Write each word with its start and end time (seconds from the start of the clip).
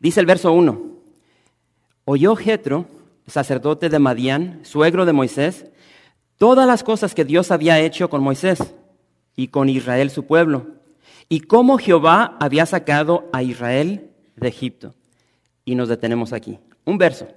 Dice 0.00 0.20
el 0.20 0.26
verso 0.26 0.52
1. 0.52 0.80
Oyó 2.04 2.36
Jetro, 2.36 2.86
sacerdote 3.26 3.88
de 3.88 3.98
Madián, 3.98 4.60
suegro 4.62 5.04
de 5.04 5.12
Moisés, 5.12 5.66
todas 6.36 6.66
las 6.66 6.82
cosas 6.84 7.14
que 7.14 7.24
Dios 7.24 7.50
había 7.50 7.80
hecho 7.80 8.08
con 8.08 8.22
Moisés 8.22 8.74
y 9.36 9.48
con 9.48 9.68
Israel 9.68 10.10
su 10.10 10.24
pueblo, 10.24 10.66
y 11.28 11.40
cómo 11.40 11.78
Jehová 11.78 12.36
había 12.40 12.64
sacado 12.64 13.28
a 13.32 13.42
Israel 13.42 14.10
de 14.36 14.48
Egipto. 14.48 14.94
Y 15.64 15.74
nos 15.74 15.88
detenemos 15.88 16.32
aquí. 16.32 16.58
Un 16.84 16.96
verso. 16.96 17.28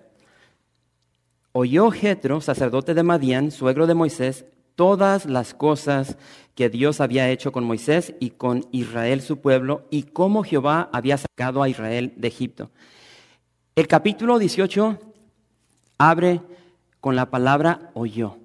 Oyó 1.52 1.91
Jetro, 1.91 2.40
sacerdote 2.40 2.94
de 2.94 3.04
Madián, 3.04 3.52
suegro 3.52 3.88
de 3.88 3.94
Moisés, 3.94 4.46
todas 4.76 5.26
las 5.26 5.54
cosas 5.54 6.18
que 6.56 6.70
Dios 6.70 7.02
había 7.02 7.30
hecho 7.30 7.52
con 7.52 7.64
Moisés 7.64 8.14
y 8.20 8.32
con 8.32 8.66
Israel 8.72 9.22
su 9.22 9.40
pueblo 9.40 9.88
y 9.90 10.04
cómo 10.04 10.44
Jehová 10.44 10.90
había 10.92 11.18
sacado 11.18 11.64
a 11.64 11.70
Israel 11.70 12.14
de 12.18 12.28
Egipto. 12.28 12.70
El 13.76 13.88
capítulo 13.88 14.38
18 14.38 15.00
abre 15.98 16.41
con 17.00 17.16
la 17.16 17.30
palabra 17.30 17.91
oyó. 17.94 18.38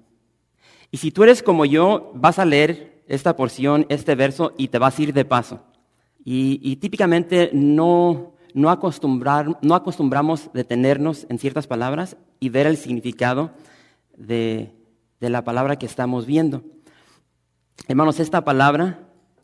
Y 0.89 0.97
si 0.97 1.11
tú 1.11 1.23
eres 1.23 1.43
como 1.43 1.65
yo, 1.65 2.11
vas 2.15 2.39
a 2.39 2.45
leer 2.45 3.03
esta 3.07 3.35
porción, 3.35 3.85
este 3.89 4.15
verso, 4.15 4.53
y 4.57 4.69
te 4.69 4.79
vas 4.79 4.97
a 4.97 5.01
ir 5.01 5.13
de 5.13 5.25
paso. 5.25 5.61
Y, 6.23 6.75
típicamente 6.77 7.51
no, 7.53 8.33
no, 8.53 8.69
acostumbrar, 8.69 9.57
no 9.61 9.75
acostumbramos 9.75 10.49
detenernos 10.53 11.25
en 11.29 11.39
ciertas 11.39 11.67
palabras 11.67 12.17
y 12.41 12.49
ver 12.49 12.67
el 12.67 12.75
significado 12.75 13.51
de, 14.17 14.76
de 15.19 15.29
la 15.29 15.43
palabra 15.43 15.77
que 15.77 15.85
estamos 15.85 16.25
viendo. 16.25 16.63
Hermanos, 17.87 18.19
esta 18.19 18.43
palabra 18.43 18.99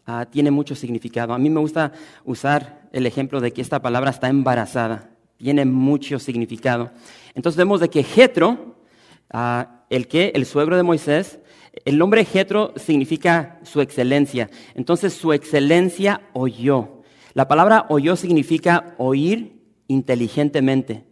ah, 0.06 0.26
tiene 0.30 0.52
mucho 0.52 0.76
significado. 0.76 1.34
A 1.34 1.38
mí 1.38 1.50
me 1.50 1.60
gusta 1.60 1.92
usar 2.26 2.90
el 2.92 3.06
ejemplo 3.06 3.42
de 3.42 3.52
que 3.52 3.62
esta 3.62 3.82
palabra 3.82 4.12
está 4.12 4.30
embarazada. 4.30 5.12
Tiene 5.38 5.66
mucho 5.66 6.20
significado. 6.20 6.92
Entonces 7.36 7.58
vemos 7.58 7.80
de 7.80 7.90
que 7.90 8.04
Jetro, 8.04 8.76
ah, 9.32 9.86
el 9.90 10.08
que, 10.08 10.32
el 10.36 10.46
suegro 10.46 10.78
de 10.78 10.84
Moisés, 10.84 11.40
el 11.86 11.98
nombre 11.98 12.26
Jetro 12.26 12.74
significa 12.76 13.60
su 13.64 13.82
excelencia. 13.82 14.50
Entonces 14.76 15.14
su 15.14 15.34
excelencia 15.34 16.22
oyó. 16.34 17.02
La 17.34 17.48
palabra 17.48 17.88
oyó 17.90 18.16
significa 18.16 18.94
oír 18.98 19.64
inteligentemente. 19.88 21.06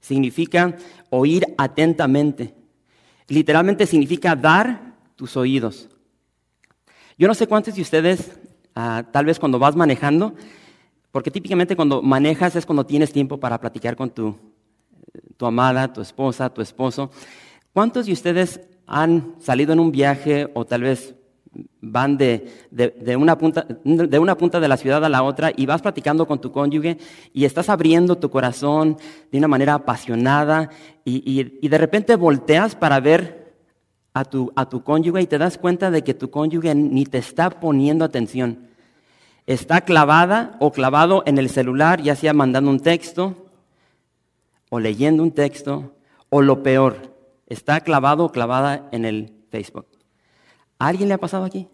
Significa 0.00 0.76
oír 1.10 1.46
atentamente. 1.58 2.54
Literalmente 3.28 3.86
significa 3.86 4.36
dar 4.36 4.94
tus 5.16 5.36
oídos. 5.36 5.88
Yo 7.16 7.28
no 7.28 7.34
sé 7.34 7.46
cuántos 7.46 7.74
de 7.74 7.82
ustedes, 7.82 8.32
ah, 8.74 9.04
tal 9.12 9.24
vez 9.24 9.38
cuando 9.38 9.58
vas 9.58 9.76
manejando, 9.76 10.34
porque 11.12 11.30
típicamente 11.30 11.76
cuando 11.76 12.02
manejas 12.02 12.56
es 12.56 12.66
cuando 12.66 12.84
tienes 12.84 13.12
tiempo 13.12 13.38
para 13.38 13.60
platicar 13.60 13.96
con 13.96 14.10
tu, 14.10 14.36
tu 15.36 15.46
amada, 15.46 15.92
tu 15.92 16.00
esposa, 16.00 16.52
tu 16.52 16.60
esposo. 16.60 17.10
¿Cuántos 17.72 18.06
de 18.06 18.12
ustedes 18.12 18.60
han 18.86 19.36
salido 19.40 19.72
en 19.72 19.80
un 19.80 19.92
viaje 19.92 20.50
o 20.54 20.64
tal 20.64 20.82
vez 20.82 21.14
van 21.80 22.16
de, 22.16 22.50
de, 22.70 23.16
una 23.16 23.38
punta, 23.38 23.66
de, 23.84 24.18
una 24.18 24.36
punta, 24.36 24.60
de 24.60 24.68
la 24.68 24.76
ciudad 24.76 25.04
a 25.04 25.08
la 25.08 25.22
otra 25.22 25.52
y 25.54 25.66
vas 25.66 25.82
platicando 25.82 26.26
con 26.26 26.40
tu 26.40 26.50
cónyuge 26.50 26.98
y 27.32 27.44
estás 27.44 27.68
abriendo 27.68 28.16
tu 28.16 28.30
corazón 28.30 28.96
de 29.30 29.38
una 29.38 29.48
manera 29.48 29.74
apasionada 29.74 30.70
y, 31.04 31.22
y, 31.60 31.68
de 31.68 31.78
repente 31.78 32.16
volteas 32.16 32.74
para 32.74 33.00
ver 33.00 33.54
a 34.14 34.24
tu, 34.24 34.52
a 34.56 34.68
tu 34.68 34.82
cónyuge 34.82 35.22
y 35.22 35.26
te 35.26 35.38
das 35.38 35.58
cuenta 35.58 35.90
de 35.90 36.02
que 36.02 36.14
tu 36.14 36.30
cónyuge 36.30 36.74
ni 36.74 37.04
te 37.04 37.18
está 37.18 37.50
poniendo 37.50 38.04
atención. 38.04 38.68
Está 39.46 39.82
clavada 39.82 40.56
o 40.60 40.72
clavado 40.72 41.22
en 41.26 41.38
el 41.38 41.50
celular, 41.50 42.00
ya 42.00 42.16
sea 42.16 42.32
mandando 42.32 42.70
un 42.70 42.80
texto 42.80 43.50
o 44.70 44.80
leyendo 44.80 45.22
un 45.22 45.32
texto 45.32 45.94
o 46.30 46.42
lo 46.42 46.62
peor, 46.62 47.14
está 47.46 47.80
clavado 47.80 48.24
o 48.24 48.32
clavada 48.32 48.88
en 48.90 49.04
el 49.04 49.32
Facebook. 49.50 49.86
¿A 50.78 50.88
alguien 50.88 51.08
le 51.08 51.14
ha 51.14 51.18
pasado 51.18 51.44
aquí? 51.44 51.68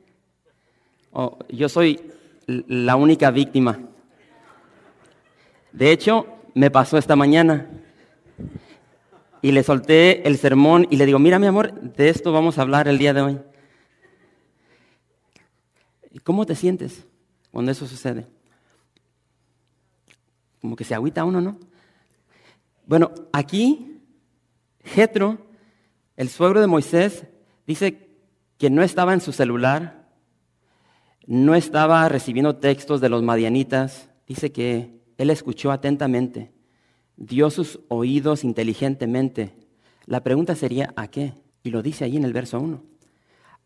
Oh, 1.13 1.39
yo 1.49 1.69
soy 1.69 2.01
la 2.47 2.97
única 2.97 3.31
víctima. 3.31 3.81
De 5.73 5.93
hecho, 5.93 6.27
me 6.55 6.71
pasó 6.71 6.99
esta 6.99 7.17
mañana. 7.17 7.71
Y 9.43 9.53
le 9.53 9.63
solté 9.63 10.27
el 10.29 10.37
sermón 10.37 10.87
y 10.91 10.97
le 10.97 11.07
digo, 11.07 11.19
mira 11.19 11.39
mi 11.39 11.47
amor, 11.47 11.81
de 11.81 12.11
esto 12.11 12.31
vamos 12.33 12.59
a 12.59 12.63
hablar 12.63 12.89
el 12.89 12.99
día 12.99 13.15
de 13.15 13.23
hoy. 13.23 13.41
¿Cómo 16.25 16.45
te 16.45 16.55
sientes 16.55 17.07
cuando 17.51 17.73
eso 17.73 17.87
sucede? 17.87 18.27
Como 20.61 20.77
que 20.77 20.85
se 20.85 20.95
agüita 20.95 21.25
uno, 21.25 21.41
¿no? 21.41 21.59
Bueno, 22.85 23.13
aquí, 23.33 24.03
Jetro, 24.85 25.39
el 26.17 26.29
suegro 26.29 26.61
de 26.61 26.67
Moisés, 26.67 27.25
dice 27.67 28.10
que 28.61 28.69
no 28.69 28.83
estaba 28.83 29.15
en 29.15 29.23
su 29.23 29.33
celular, 29.33 30.07
no 31.27 31.55
estaba 31.55 32.07
recibiendo 32.11 32.57
textos 32.57 33.01
de 33.01 33.09
los 33.09 33.23
madianitas, 33.23 34.11
dice 34.27 34.53
que 34.53 35.01
él 35.17 35.31
escuchó 35.31 35.73
atentamente, 35.73 36.53
dio 37.17 37.49
sus 37.49 37.81
oídos 37.89 38.45
inteligentemente. 38.45 39.55
La 40.05 40.23
pregunta 40.23 40.55
sería, 40.55 40.93
¿a 40.95 41.09
qué? 41.09 41.33
Y 41.63 41.71
lo 41.71 41.83
dice 41.83 42.05
allí 42.05 42.19
en 42.19 42.25
el 42.25 42.35
verso 42.35 42.61
1. 42.61 42.85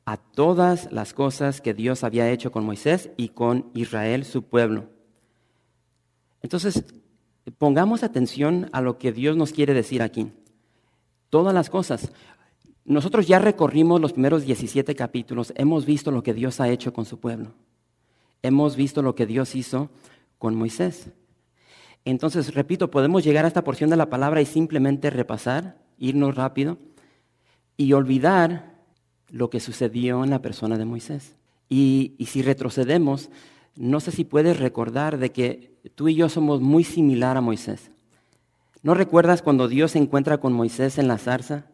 A 0.05 0.17
todas 0.17 0.93
las 0.93 1.13
cosas 1.13 1.61
que 1.61 1.75
Dios 1.75 2.05
había 2.05 2.31
hecho 2.31 2.53
con 2.53 2.65
Moisés 2.65 3.11
y 3.17 3.31
con 3.31 3.73
Israel, 3.75 4.25
su 4.25 4.45
pueblo. 4.45 4.91
Entonces, 6.41 6.85
pongamos 7.59 8.05
atención 8.05 8.69
a 8.71 8.81
lo 8.81 8.99
que 8.99 9.11
Dios 9.11 9.37
nos 9.37 9.51
quiere 9.51 9.75
decir 9.75 10.03
aquí. 10.03 10.31
Todas 11.31 11.53
las 11.53 11.69
cosas. 11.69 12.13
Nosotros 12.85 13.27
ya 13.27 13.39
recorrimos 13.39 14.01
los 14.01 14.13
primeros 14.13 14.45
17 14.45 14.95
capítulos, 14.95 15.55
hemos 15.57 15.87
visto 15.87 16.11
lo 16.11 16.23
que 16.23 16.35
Dios 16.35 16.61
ha 16.61 16.69
hecho 16.69 16.93
con 16.93 17.07
su 17.07 17.19
pueblo, 17.19 17.53
hemos 18.43 18.77
visto 18.77 19.01
lo 19.01 19.15
que 19.15 19.25
Dios 19.25 19.55
hizo 19.55 19.91
con 20.39 20.55
Moisés. 20.55 21.09
Entonces, 22.05 22.55
repito, 22.55 22.91
podemos 22.91 23.25
llegar 23.25 23.47
a 23.47 23.49
esta 23.49 23.65
porción 23.65 23.89
de 23.89 23.97
la 23.97 24.11
palabra 24.11 24.43
y 24.43 24.47
simplemente 24.47 25.09
repasar, 25.09 25.79
irnos 25.99 26.35
rápido 26.35 26.77
y 27.79 27.95
olvidar 27.95 28.75
lo 29.29 29.49
que 29.49 29.61
sucedió 29.61 30.23
en 30.23 30.29
la 30.29 30.43
persona 30.43 30.77
de 30.77 30.85
Moisés. 30.85 31.37
Y, 31.71 32.15
y 32.19 32.27
si 32.27 32.43
retrocedemos, 32.43 33.31
no 33.77 34.01
sé 34.01 34.11
si 34.11 34.25
puedes 34.25 34.59
recordar 34.59 35.17
de 35.17 35.33
que 35.33 35.79
tú 35.95 36.09
y 36.09 36.15
yo 36.15 36.29
somos 36.29 36.61
muy 36.61 36.85
similar 36.85 37.39
a 37.39 37.41
Moisés. 37.41 37.91
¿No 38.83 38.93
recuerdas 38.93 39.41
cuando 39.41 39.69
Dios 39.69 39.93
se 39.93 39.99
encuentra 39.99 40.37
con 40.37 40.53
Moisés 40.53 40.99
en 40.99 41.09
la 41.09 41.17
zarza? 41.17 41.65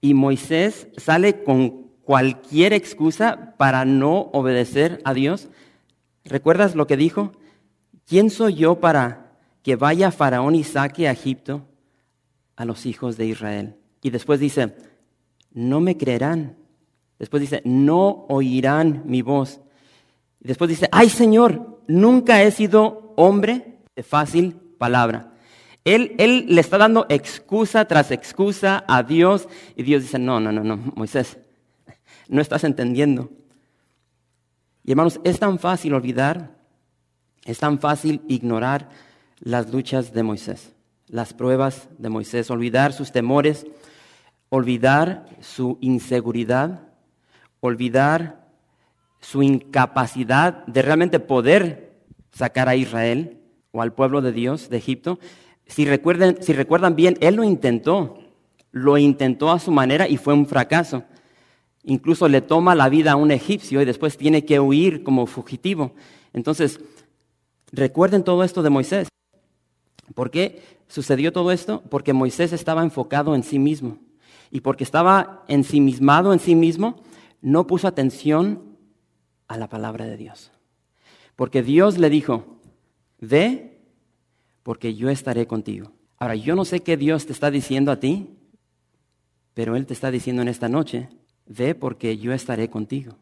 Y 0.00 0.14
Moisés 0.14 0.88
sale 0.96 1.42
con 1.42 1.86
cualquier 2.02 2.72
excusa 2.72 3.54
para 3.56 3.84
no 3.84 4.30
obedecer 4.32 5.00
a 5.04 5.12
Dios. 5.12 5.48
¿Recuerdas 6.24 6.74
lo 6.74 6.86
que 6.86 6.96
dijo? 6.96 7.32
¿Quién 8.06 8.30
soy 8.30 8.54
yo 8.54 8.80
para 8.80 9.32
que 9.62 9.76
vaya 9.76 10.12
Faraón 10.12 10.54
y 10.54 10.62
saque 10.62 11.08
a 11.08 11.12
Egipto 11.12 11.66
a 12.54 12.64
los 12.64 12.86
hijos 12.86 13.16
de 13.16 13.26
Israel? 13.26 13.76
Y 14.02 14.10
después 14.10 14.38
dice, 14.38 14.76
no 15.52 15.80
me 15.80 15.96
creerán. 15.96 16.56
Después 17.18 17.40
dice, 17.40 17.62
no 17.64 18.26
oirán 18.28 19.02
mi 19.06 19.22
voz. 19.22 19.60
Y 20.40 20.48
después 20.48 20.68
dice, 20.68 20.88
ay 20.92 21.08
Señor, 21.08 21.80
nunca 21.88 22.42
he 22.42 22.50
sido 22.52 23.14
hombre 23.16 23.78
de 23.96 24.02
fácil 24.02 24.54
palabra. 24.78 25.32
Él, 25.86 26.46
le 26.48 26.60
está 26.60 26.78
dando 26.78 27.06
excusa 27.08 27.84
tras 27.84 28.10
excusa 28.10 28.84
a 28.88 29.04
Dios 29.04 29.48
y 29.76 29.84
Dios 29.84 30.02
dice, 30.02 30.18
no, 30.18 30.40
no, 30.40 30.50
no, 30.50 30.64
no, 30.64 30.78
Moisés, 30.96 31.38
no 32.26 32.42
estás 32.42 32.64
entendiendo. 32.64 33.30
Y 34.82 34.90
hermanos, 34.90 35.20
es 35.22 35.38
tan 35.38 35.60
fácil 35.60 35.94
olvidar, 35.94 36.50
es 37.44 37.60
tan 37.60 37.78
fácil 37.78 38.20
ignorar 38.26 38.88
las 39.38 39.72
luchas 39.72 40.12
de 40.12 40.24
Moisés, 40.24 40.72
las 41.06 41.32
pruebas 41.32 41.88
de 41.98 42.08
Moisés, 42.08 42.50
olvidar 42.50 42.92
sus 42.92 43.12
temores, 43.12 43.64
olvidar 44.48 45.26
su 45.40 45.78
inseguridad, 45.80 46.88
olvidar 47.60 48.44
su 49.20 49.44
incapacidad 49.44 50.66
de 50.66 50.82
realmente 50.82 51.20
poder 51.20 51.92
sacar 52.32 52.68
a 52.68 52.74
Israel 52.74 53.38
o 53.70 53.82
al 53.82 53.92
pueblo 53.92 54.20
de 54.20 54.32
Dios 54.32 54.68
de 54.68 54.78
Egipto 54.78 55.20
Si, 55.66 55.84
recuerden, 55.84 56.42
si 56.42 56.52
recuerdan 56.52 56.96
bien, 56.96 57.16
él 57.20 57.36
lo 57.36 57.44
intentó, 57.44 58.18
lo 58.70 58.98
intentó 58.98 59.50
a 59.50 59.58
su 59.58 59.70
manera 59.70 60.08
y 60.08 60.16
fue 60.16 60.34
un 60.34 60.46
fracaso. 60.46 61.04
Incluso 61.82 62.28
le 62.28 62.40
toma 62.40 62.74
la 62.74 62.88
vida 62.88 63.12
a 63.12 63.16
un 63.16 63.30
egipcio 63.30 63.80
y 63.80 63.84
después 63.84 64.16
tiene 64.16 64.44
que 64.44 64.60
huir 64.60 65.02
como 65.02 65.26
fugitivo. 65.26 65.92
Entonces, 66.32 66.80
recuerden 67.72 68.24
todo 68.24 68.42
esto 68.44 68.62
de 68.62 68.70
Moisés. 68.70 69.08
¿Por 70.14 70.30
qué 70.30 70.62
sucedió 70.88 71.32
todo 71.32 71.52
esto? 71.52 71.82
Porque 71.88 72.12
Moisés 72.12 72.52
estaba 72.52 72.82
enfocado 72.82 73.34
en 73.34 73.42
sí 73.42 73.58
mismo. 73.58 73.98
Y 74.50 74.60
porque 74.60 74.84
estaba 74.84 75.44
ensimismado 75.48 76.32
en 76.32 76.38
sí 76.38 76.54
mismo, 76.54 77.02
no 77.40 77.66
puso 77.66 77.88
atención 77.88 78.76
a 79.48 79.56
la 79.56 79.68
palabra 79.68 80.06
de 80.06 80.16
Dios. 80.16 80.52
Porque 81.34 81.62
Dios 81.62 81.98
le 81.98 82.10
dijo, 82.10 82.58
ve, 83.20 83.75
porque 84.66 84.96
yo 84.96 85.10
estaré 85.10 85.46
contigo. 85.46 85.92
Ahora, 86.18 86.34
yo 86.34 86.56
no 86.56 86.64
sé 86.64 86.80
qué 86.80 86.96
Dios 86.96 87.24
te 87.24 87.32
está 87.32 87.52
diciendo 87.52 87.92
a 87.92 88.00
ti, 88.00 88.36
pero 89.54 89.76
Él 89.76 89.86
te 89.86 89.94
está 89.94 90.10
diciendo 90.10 90.42
en 90.42 90.48
esta 90.48 90.68
noche, 90.68 91.08
ve 91.46 91.76
porque 91.76 92.18
yo 92.18 92.32
estaré 92.32 92.68
contigo. 92.68 93.14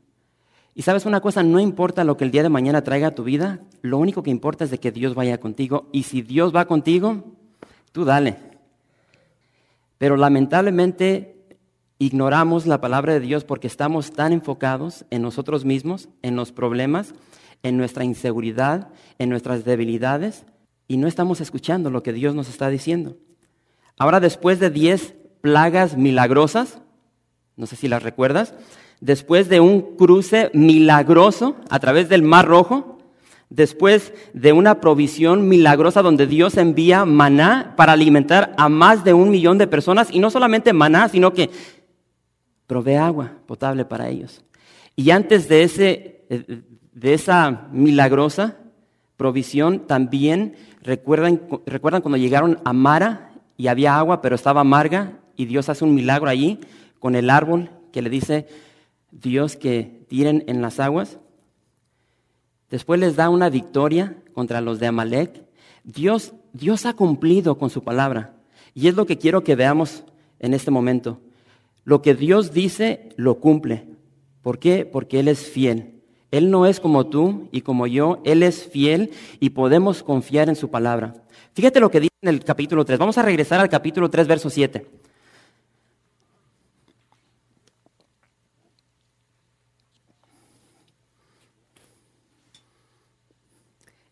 Y 0.74 0.80
sabes 0.80 1.04
una 1.04 1.20
cosa, 1.20 1.42
no 1.42 1.60
importa 1.60 2.02
lo 2.02 2.16
que 2.16 2.24
el 2.24 2.30
día 2.30 2.42
de 2.42 2.48
mañana 2.48 2.82
traiga 2.82 3.08
a 3.08 3.14
tu 3.14 3.24
vida, 3.24 3.60
lo 3.82 3.98
único 3.98 4.22
que 4.22 4.30
importa 4.30 4.64
es 4.64 4.70
de 4.70 4.80
que 4.80 4.90
Dios 4.90 5.14
vaya 5.14 5.38
contigo. 5.38 5.90
Y 5.92 6.04
si 6.04 6.22
Dios 6.22 6.56
va 6.56 6.64
contigo, 6.64 7.36
tú 7.92 8.06
dale. 8.06 8.38
Pero 9.98 10.16
lamentablemente 10.16 11.36
ignoramos 11.98 12.66
la 12.66 12.80
palabra 12.80 13.12
de 13.12 13.20
Dios 13.20 13.44
porque 13.44 13.66
estamos 13.66 14.12
tan 14.12 14.32
enfocados 14.32 15.04
en 15.10 15.20
nosotros 15.20 15.66
mismos, 15.66 16.08
en 16.22 16.36
los 16.36 16.52
problemas, 16.52 17.14
en 17.62 17.76
nuestra 17.76 18.02
inseguridad, 18.02 18.88
en 19.18 19.28
nuestras 19.28 19.66
debilidades, 19.66 20.46
y 20.86 20.96
no 20.96 21.08
estamos 21.08 21.40
escuchando 21.40 21.90
lo 21.90 22.02
que 22.02 22.12
Dios 22.12 22.34
nos 22.34 22.48
está 22.48 22.68
diciendo. 22.68 23.16
Ahora, 23.96 24.20
después 24.20 24.60
de 24.60 24.70
diez 24.70 25.14
plagas 25.40 25.96
milagrosas, 25.96 26.80
no 27.56 27.66
sé 27.66 27.76
si 27.76 27.88
las 27.88 28.02
recuerdas, 28.02 28.54
después 29.00 29.48
de 29.48 29.60
un 29.60 29.96
cruce 29.96 30.50
milagroso 30.54 31.56
a 31.70 31.78
través 31.78 32.08
del 32.08 32.22
Mar 32.22 32.46
Rojo, 32.46 32.98
después 33.50 34.12
de 34.32 34.52
una 34.52 34.80
provisión 34.80 35.48
milagrosa 35.48 36.02
donde 36.02 36.26
Dios 36.26 36.56
envía 36.56 37.04
maná 37.04 37.74
para 37.76 37.92
alimentar 37.92 38.54
a 38.56 38.68
más 38.68 39.04
de 39.04 39.12
un 39.12 39.30
millón 39.30 39.58
de 39.58 39.66
personas, 39.66 40.08
y 40.10 40.18
no 40.18 40.30
solamente 40.30 40.72
maná, 40.72 41.08
sino 41.08 41.32
que 41.32 41.50
provee 42.66 42.96
agua 42.96 43.32
potable 43.46 43.84
para 43.84 44.08
ellos. 44.08 44.42
Y 44.96 45.10
antes 45.10 45.48
de, 45.48 45.62
ese, 45.62 46.26
de 46.92 47.14
esa 47.14 47.68
milagrosa 47.70 48.56
provisión, 49.16 49.86
también 49.86 50.56
recuerdan, 50.82 51.40
recuerdan 51.66 52.02
cuando 52.02 52.18
llegaron 52.18 52.58
a 52.64 52.72
Mara 52.72 53.32
y 53.56 53.68
había 53.68 53.96
agua, 53.96 54.20
pero 54.20 54.34
estaba 54.34 54.62
amarga, 54.62 55.20
y 55.36 55.46
Dios 55.46 55.68
hace 55.68 55.84
un 55.84 55.94
milagro 55.94 56.28
allí 56.28 56.58
con 56.98 57.14
el 57.14 57.30
árbol 57.30 57.70
que 57.92 58.02
le 58.02 58.10
dice, 58.10 58.46
Dios 59.10 59.56
que 59.56 60.04
tiren 60.08 60.44
en 60.46 60.62
las 60.62 60.80
aguas. 60.80 61.18
Después 62.70 62.98
les 62.98 63.16
da 63.16 63.28
una 63.28 63.50
victoria 63.50 64.16
contra 64.32 64.60
los 64.60 64.80
de 64.80 64.88
Amalek. 64.88 65.44
Dios, 65.84 66.34
Dios 66.52 66.86
ha 66.86 66.94
cumplido 66.94 67.56
con 67.56 67.70
su 67.70 67.82
palabra. 67.82 68.34
Y 68.74 68.88
es 68.88 68.96
lo 68.96 69.06
que 69.06 69.18
quiero 69.18 69.44
que 69.44 69.54
veamos 69.54 70.04
en 70.40 70.54
este 70.54 70.70
momento. 70.70 71.20
Lo 71.84 72.02
que 72.02 72.14
Dios 72.14 72.52
dice, 72.52 73.10
lo 73.16 73.38
cumple. 73.38 73.86
¿Por 74.42 74.58
qué? 74.58 74.84
Porque 74.84 75.20
Él 75.20 75.28
es 75.28 75.48
fiel. 75.48 75.93
Él 76.34 76.50
no 76.50 76.66
es 76.66 76.80
como 76.80 77.06
tú 77.06 77.48
y 77.52 77.60
como 77.60 77.86
yo, 77.86 78.20
Él 78.24 78.42
es 78.42 78.64
fiel 78.64 79.12
y 79.38 79.50
podemos 79.50 80.02
confiar 80.02 80.48
en 80.48 80.56
su 80.56 80.68
palabra. 80.68 81.14
Fíjate 81.52 81.78
lo 81.78 81.92
que 81.92 82.00
dice 82.00 82.12
en 82.22 82.28
el 82.28 82.42
capítulo 82.42 82.84
3. 82.84 82.98
Vamos 82.98 83.16
a 83.18 83.22
regresar 83.22 83.60
al 83.60 83.68
capítulo 83.68 84.10
3, 84.10 84.26
verso 84.26 84.50
7. 84.50 84.84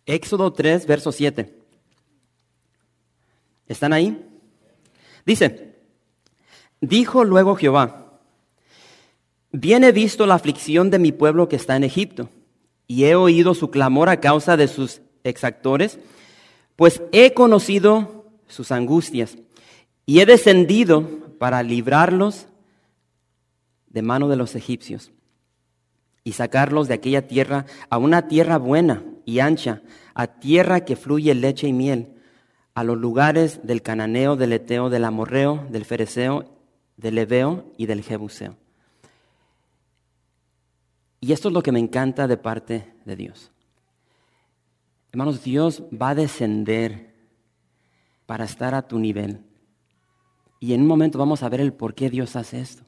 Éxodo 0.06 0.52
3, 0.52 0.86
verso 0.86 1.10
7. 1.10 1.58
¿Están 3.66 3.92
ahí? 3.92 4.24
Dice, 5.26 5.74
dijo 6.80 7.24
luego 7.24 7.56
Jehová, 7.56 8.11
bien 9.52 9.84
he 9.84 9.92
visto 9.92 10.26
la 10.26 10.34
aflicción 10.34 10.90
de 10.90 10.98
mi 10.98 11.12
pueblo 11.12 11.48
que 11.48 11.56
está 11.56 11.76
en 11.76 11.84
Egipto, 11.84 12.28
y 12.86 13.04
he 13.04 13.14
oído 13.14 13.54
su 13.54 13.70
clamor 13.70 14.08
a 14.08 14.20
causa 14.20 14.56
de 14.56 14.68
sus 14.68 15.00
exactores, 15.24 15.98
pues 16.76 17.02
he 17.12 17.32
conocido 17.32 18.26
sus 18.48 18.72
angustias, 18.72 19.36
y 20.04 20.20
he 20.20 20.26
descendido 20.26 21.08
para 21.38 21.62
librarlos 21.62 22.46
de 23.88 24.02
mano 24.02 24.28
de 24.28 24.36
los 24.36 24.54
egipcios 24.54 25.12
y 26.24 26.32
sacarlos 26.32 26.88
de 26.88 26.94
aquella 26.94 27.26
tierra 27.26 27.66
a 27.90 27.98
una 27.98 28.28
tierra 28.28 28.58
buena 28.58 29.04
y 29.24 29.40
ancha, 29.40 29.82
a 30.14 30.26
tierra 30.26 30.84
que 30.84 30.96
fluye 30.96 31.34
leche 31.34 31.66
y 31.66 31.72
miel, 31.72 32.08
a 32.74 32.84
los 32.84 32.96
lugares 32.96 33.60
del 33.64 33.82
cananeo, 33.82 34.36
del 34.36 34.52
eteo, 34.52 34.88
del 34.88 35.04
amorreo, 35.04 35.66
del 35.70 35.84
fereceo, 35.84 36.44
del 36.96 37.16
leveo 37.16 37.72
y 37.76 37.86
del 37.86 38.02
jebuseo. 38.02 38.56
Y 41.22 41.32
esto 41.32 41.48
es 41.48 41.54
lo 41.54 41.62
que 41.62 41.70
me 41.70 41.78
encanta 41.78 42.26
de 42.26 42.36
parte 42.36 42.96
de 43.04 43.14
Dios. 43.14 43.52
Hermanos, 45.12 45.44
Dios 45.44 45.84
va 45.90 46.10
a 46.10 46.14
descender 46.16 47.14
para 48.26 48.44
estar 48.44 48.74
a 48.74 48.82
tu 48.82 48.98
nivel. 48.98 49.40
Y 50.58 50.74
en 50.74 50.80
un 50.80 50.88
momento 50.88 51.18
vamos 51.18 51.44
a 51.44 51.48
ver 51.48 51.60
el 51.60 51.72
por 51.72 51.94
qué 51.94 52.10
Dios 52.10 52.34
hace 52.34 52.60
esto. 52.60 52.82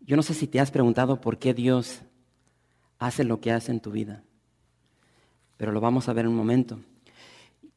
Yo 0.00 0.16
no 0.16 0.22
sé 0.22 0.32
si 0.32 0.46
te 0.46 0.60
has 0.60 0.70
preguntado 0.70 1.20
por 1.20 1.38
qué 1.38 1.52
Dios 1.52 2.00
hace 2.98 3.22
lo 3.22 3.38
que 3.42 3.52
hace 3.52 3.70
en 3.70 3.80
tu 3.80 3.90
vida, 3.90 4.22
pero 5.58 5.72
lo 5.72 5.80
vamos 5.82 6.08
a 6.08 6.14
ver 6.14 6.24
en 6.24 6.30
un 6.30 6.38
momento. 6.38 6.80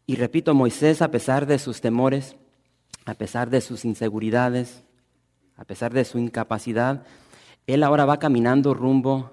Y 0.06 0.16
repito, 0.16 0.54
Moisés, 0.54 1.02
a 1.02 1.12
pesar 1.12 1.48
de 1.48 1.60
sus 1.60 1.82
temores, 1.82 2.38
a 3.04 3.14
pesar 3.14 3.50
de 3.50 3.60
sus 3.60 3.84
inseguridades, 3.84 4.86
a 5.58 5.66
pesar 5.66 5.94
de 5.94 6.06
su 6.06 6.18
incapacidad, 6.18 7.06
él 7.68 7.84
ahora 7.84 8.06
va 8.06 8.20
caminando 8.20 8.74
rumbo, 8.74 9.32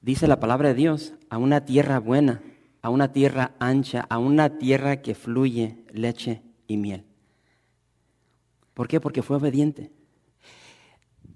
dice 0.00 0.28
la 0.28 0.40
palabra 0.40 0.68
de 0.68 0.74
Dios, 0.74 1.14
a 1.30 1.38
una 1.38 1.64
tierra 1.64 1.98
buena, 1.98 2.42
a 2.82 2.90
una 2.90 3.12
tierra 3.12 3.52
ancha, 3.58 4.06
a 4.08 4.18
una 4.18 4.58
tierra 4.58 5.02
que 5.02 5.14
fluye 5.14 5.84
leche 5.92 6.42
y 6.66 6.76
miel. 6.76 7.04
¿Por 8.74 8.86
qué? 8.86 9.00
Porque 9.00 9.22
fue 9.22 9.36
obediente. 9.36 9.90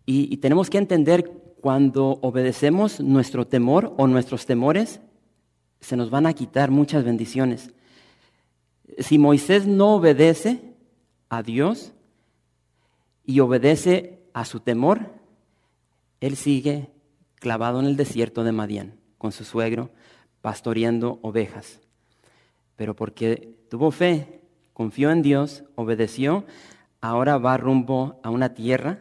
Y, 0.07 0.37
tenemos 0.39 0.69
que 0.69 0.79
entender 0.79 1.31
cuando 1.61 2.19
obedecemos 2.23 3.01
nuestro 3.01 3.47
temor 3.47 3.95
o 3.97 4.07
nuestros 4.07 4.47
temores, 4.47 5.01
se 5.81 5.97
nos 5.97 6.11
van 6.11 6.27
a 6.27 6.33
quitar 6.33 6.71
muchas 6.71 7.05
bendiciones. 7.05 7.71
Si 8.99 9.19
Moisés 9.19 9.67
no 9.67 9.95
obedece 9.95 10.75
a 11.29 11.43
Dios 11.43 11.93
y 13.25 13.41
obedece 13.41 14.21
a 14.35 14.45
su 14.45 14.61
temor, 14.61 15.22
él 16.23 16.37
sigue 16.37 16.89
clavado 17.35 17.81
en 17.81 17.87
el 17.87 17.97
desierto 17.97 18.45
de 18.45 18.53
Madián 18.53 18.95
con 19.19 19.33
su 19.33 19.45
suegro, 19.45 19.91
pastoreando 20.41 21.19
ovejas. 21.23 21.81
Pero 22.77 22.95
porque 22.95 23.57
tuvo 23.69 23.91
fe, 23.91 24.41
confió 24.73 25.11
en 25.11 25.23
Dios, 25.23 25.65
obedeció, 25.75 26.45
ahora 27.01 27.39
va 27.39 27.57
rumbo 27.57 28.21
a 28.23 28.31
una 28.31 28.55
tierra 28.55 29.01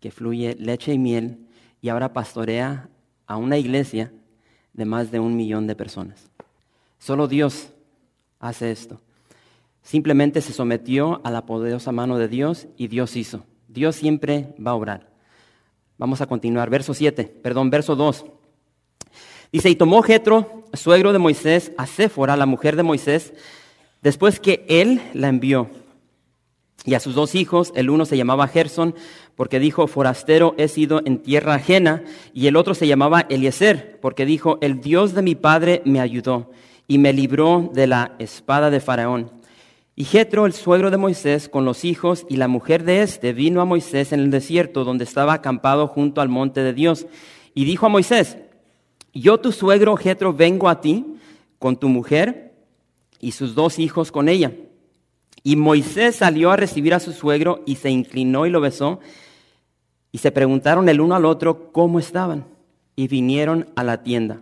que 0.00 0.10
fluye 0.10 0.56
leche 0.58 0.94
y 0.94 0.98
miel 0.98 1.46
y 1.82 1.90
ahora 1.90 2.14
pastorea 2.14 2.88
a 3.26 3.36
una 3.36 3.58
iglesia 3.58 4.10
de 4.72 4.86
más 4.86 5.10
de 5.10 5.20
un 5.20 5.36
millón 5.36 5.66
de 5.66 5.76
personas. 5.76 6.30
Solo 6.98 7.28
Dios 7.28 7.74
hace 8.38 8.70
esto. 8.70 9.02
Simplemente 9.82 10.40
se 10.40 10.54
sometió 10.54 11.20
a 11.24 11.30
la 11.30 11.44
poderosa 11.44 11.92
mano 11.92 12.16
de 12.16 12.28
Dios 12.28 12.68
y 12.78 12.88
Dios 12.88 13.16
hizo. 13.16 13.44
Dios 13.68 13.96
siempre 13.96 14.54
va 14.58 14.70
a 14.70 14.74
obrar. 14.74 15.09
Vamos 16.00 16.22
a 16.22 16.26
continuar. 16.26 16.70
Verso 16.70 16.94
7, 16.94 17.24
perdón, 17.42 17.68
verso 17.68 17.94
2. 17.94 18.24
Dice, 19.52 19.68
y 19.68 19.76
tomó 19.76 20.00
Jetro, 20.00 20.64
suegro 20.72 21.12
de 21.12 21.18
Moisés, 21.18 21.72
a 21.76 21.86
Séfora, 21.86 22.38
la 22.38 22.46
mujer 22.46 22.74
de 22.74 22.82
Moisés, 22.82 23.34
después 24.00 24.40
que 24.40 24.64
él 24.66 25.02
la 25.12 25.28
envió 25.28 25.68
y 26.86 26.94
a 26.94 27.00
sus 27.00 27.14
dos 27.14 27.34
hijos, 27.34 27.70
el 27.76 27.90
uno 27.90 28.06
se 28.06 28.16
llamaba 28.16 28.48
Gerson, 28.48 28.94
porque 29.36 29.58
dijo, 29.58 29.86
forastero 29.88 30.54
he 30.56 30.68
sido 30.68 31.02
en 31.04 31.18
tierra 31.18 31.56
ajena, 31.56 32.02
y 32.32 32.46
el 32.46 32.56
otro 32.56 32.72
se 32.72 32.86
llamaba 32.86 33.26
Eliezer, 33.28 33.98
porque 34.00 34.24
dijo, 34.24 34.56
el 34.62 34.80
Dios 34.80 35.12
de 35.12 35.20
mi 35.20 35.34
padre 35.34 35.82
me 35.84 36.00
ayudó 36.00 36.50
y 36.88 36.96
me 36.96 37.12
libró 37.12 37.68
de 37.74 37.86
la 37.86 38.12
espada 38.18 38.70
de 38.70 38.80
Faraón. 38.80 39.39
Y 40.00 40.04
Jetro, 40.04 40.46
el 40.46 40.54
suegro 40.54 40.90
de 40.90 40.96
Moisés, 40.96 41.50
con 41.50 41.66
los 41.66 41.84
hijos 41.84 42.24
y 42.26 42.36
la 42.36 42.48
mujer 42.48 42.84
de 42.84 43.02
éste, 43.02 43.34
vino 43.34 43.60
a 43.60 43.66
Moisés 43.66 44.14
en 44.14 44.20
el 44.20 44.30
desierto, 44.30 44.82
donde 44.82 45.04
estaba 45.04 45.34
acampado 45.34 45.86
junto 45.88 46.22
al 46.22 46.30
monte 46.30 46.62
de 46.62 46.72
Dios, 46.72 47.06
y 47.52 47.66
dijo 47.66 47.84
a 47.84 47.90
Moisés, 47.90 48.38
yo 49.12 49.40
tu 49.40 49.52
suegro 49.52 49.98
Jetro 49.98 50.32
vengo 50.32 50.70
a 50.70 50.80
ti 50.80 51.04
con 51.58 51.76
tu 51.76 51.90
mujer 51.90 52.54
y 53.20 53.32
sus 53.32 53.54
dos 53.54 53.78
hijos 53.78 54.10
con 54.10 54.30
ella. 54.30 54.54
Y 55.42 55.56
Moisés 55.56 56.16
salió 56.16 56.50
a 56.50 56.56
recibir 56.56 56.94
a 56.94 57.00
su 57.00 57.12
suegro 57.12 57.62
y 57.66 57.76
se 57.76 57.90
inclinó 57.90 58.46
y 58.46 58.50
lo 58.50 58.62
besó. 58.62 59.00
Y 60.12 60.16
se 60.16 60.32
preguntaron 60.32 60.88
el 60.88 61.02
uno 61.02 61.14
al 61.14 61.26
otro 61.26 61.72
cómo 61.72 61.98
estaban. 61.98 62.46
Y 62.96 63.06
vinieron 63.06 63.68
a 63.76 63.84
la 63.84 64.02
tienda. 64.02 64.40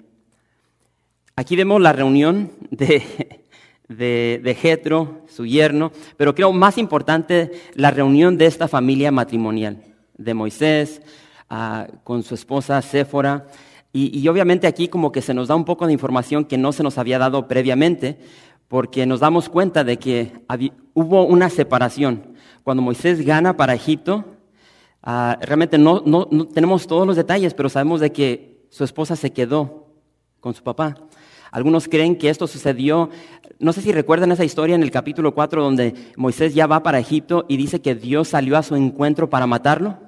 Aquí 1.35 1.57
vemos 1.57 1.81
la 1.81 1.93
reunión 1.93 2.53
de, 2.71 3.03
de, 3.89 4.41
de 4.45 4.55
Jetro, 4.55 5.23
su 5.29 5.47
yerno, 5.47 5.93
pero 6.17 6.35
creo 6.35 6.53
más 6.53 6.79
importante 6.79 7.53
la 7.75 7.91
reunión 7.91 8.37
de 8.37 8.47
esta 8.47 8.69
familia 8.69 9.11
matrimonial, 9.11 9.83
de 10.17 10.35
Moisés 10.35 11.03
ah, 11.49 11.87
con 12.05 12.23
su 12.23 12.35
esposa 12.35 12.81
Séfora. 12.83 13.47
Y, 13.93 14.19
y 14.19 14.29
obviamente 14.29 14.67
aquí 14.67 14.89
como 14.89 15.11
que 15.13 15.23
se 15.23 15.35
nos 15.35 15.49
da 15.49 15.57
un 15.57 15.65
poco 15.65 15.87
de 15.87 15.95
información 15.95 16.45
que 16.45 16.59
no 16.59 16.73
se 16.73 16.83
nos 16.83 16.99
había 16.99 17.19
dado 17.19 17.49
previamente, 17.49 18.19
porque 18.69 19.07
nos 19.07 19.21
damos 19.21 19.49
cuenta 19.49 19.83
de 19.83 19.99
que 19.99 20.33
hubo 20.93 21.25
una 21.25 21.49
separación. 21.49 22.37
Cuando 22.63 22.83
Moisés 22.83 23.25
gana 23.25 23.57
para 23.57 23.75
Egipto, 23.75 24.25
ah, 25.03 25.39
realmente 25.41 25.79
no, 25.79 26.03
no, 26.05 26.27
tenemos 26.49 26.87
todos 26.87 27.07
los 27.07 27.17
detalles, 27.17 27.55
pero 27.55 27.71
sabemos 27.71 28.01
de 28.01 28.13
que 28.13 28.67
su 28.69 28.85
esposa 28.85 29.17
se 29.17 29.33
quedó 29.33 29.87
con 30.41 30.55
su 30.55 30.63
papá. 30.63 30.97
Algunos 31.51 31.89
creen 31.89 32.17
que 32.17 32.29
esto 32.29 32.47
sucedió, 32.47 33.11
no 33.59 33.73
sé 33.73 33.83
si 33.83 33.93
recuerdan 33.93 34.33
esa 34.33 34.45
historia 34.45 34.75
en 34.75 34.83
el 34.83 34.91
capítulo 34.91 35.35
4 35.35 35.63
donde 35.63 35.95
Moisés 36.17 36.55
ya 36.55 36.67
va 36.67 36.83
para 36.83 36.99
Egipto 36.99 37.47
y 37.49 37.57
dice 37.57 37.81
que 37.81 37.95
Dios 37.95 38.29
salió 38.29 38.57
a 38.57 38.63
su 38.63 38.77
encuentro 38.77 39.31
para 39.31 39.47
matarlo. 39.47 39.99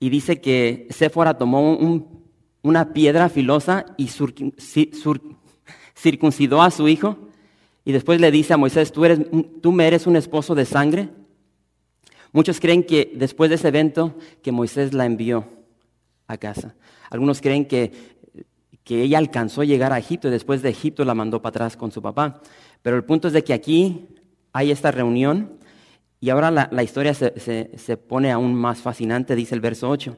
Y 0.00 0.10
dice 0.10 0.40
que 0.40 0.86
Séfora 0.90 1.34
tomó 1.34 1.76
una 2.62 2.92
piedra 2.92 3.28
filosa 3.28 3.86
y 3.96 4.08
circuncidó 5.94 6.62
a 6.62 6.70
su 6.70 6.88
hijo 6.88 7.18
y 7.84 7.92
después 7.92 8.20
le 8.20 8.30
dice 8.30 8.54
a 8.54 8.58
Moisés, 8.58 8.92
¿tú, 8.92 9.04
eres, 9.04 9.20
tú 9.62 9.72
me 9.72 9.86
eres 9.86 10.06
un 10.06 10.16
esposo 10.16 10.54
de 10.54 10.64
sangre. 10.64 11.08
Muchos 12.32 12.60
creen 12.60 12.84
que 12.84 13.10
después 13.14 13.48
de 13.48 13.56
ese 13.56 13.68
evento 13.68 14.14
que 14.42 14.52
Moisés 14.52 14.92
la 14.92 15.06
envió 15.06 15.48
a 16.26 16.36
casa. 16.36 16.74
Algunos 17.10 17.40
creen 17.40 17.64
que, 17.66 18.17
que 18.88 19.02
ella 19.02 19.18
alcanzó 19.18 19.60
a 19.60 19.64
llegar 19.66 19.92
a 19.92 19.98
Egipto 19.98 20.28
y 20.28 20.30
después 20.30 20.62
de 20.62 20.70
Egipto 20.70 21.04
la 21.04 21.12
mandó 21.12 21.42
para 21.42 21.50
atrás 21.50 21.76
con 21.76 21.92
su 21.92 22.00
papá. 22.00 22.40
Pero 22.80 22.96
el 22.96 23.04
punto 23.04 23.28
es 23.28 23.34
de 23.34 23.44
que 23.44 23.52
aquí 23.52 24.08
hay 24.54 24.70
esta 24.70 24.90
reunión 24.90 25.58
y 26.20 26.30
ahora 26.30 26.50
la, 26.50 26.70
la 26.72 26.82
historia 26.82 27.12
se, 27.12 27.38
se, 27.38 27.70
se 27.76 27.98
pone 27.98 28.32
aún 28.32 28.54
más 28.54 28.78
fascinante, 28.78 29.36
dice 29.36 29.54
el 29.54 29.60
verso 29.60 29.90
8. 29.90 30.16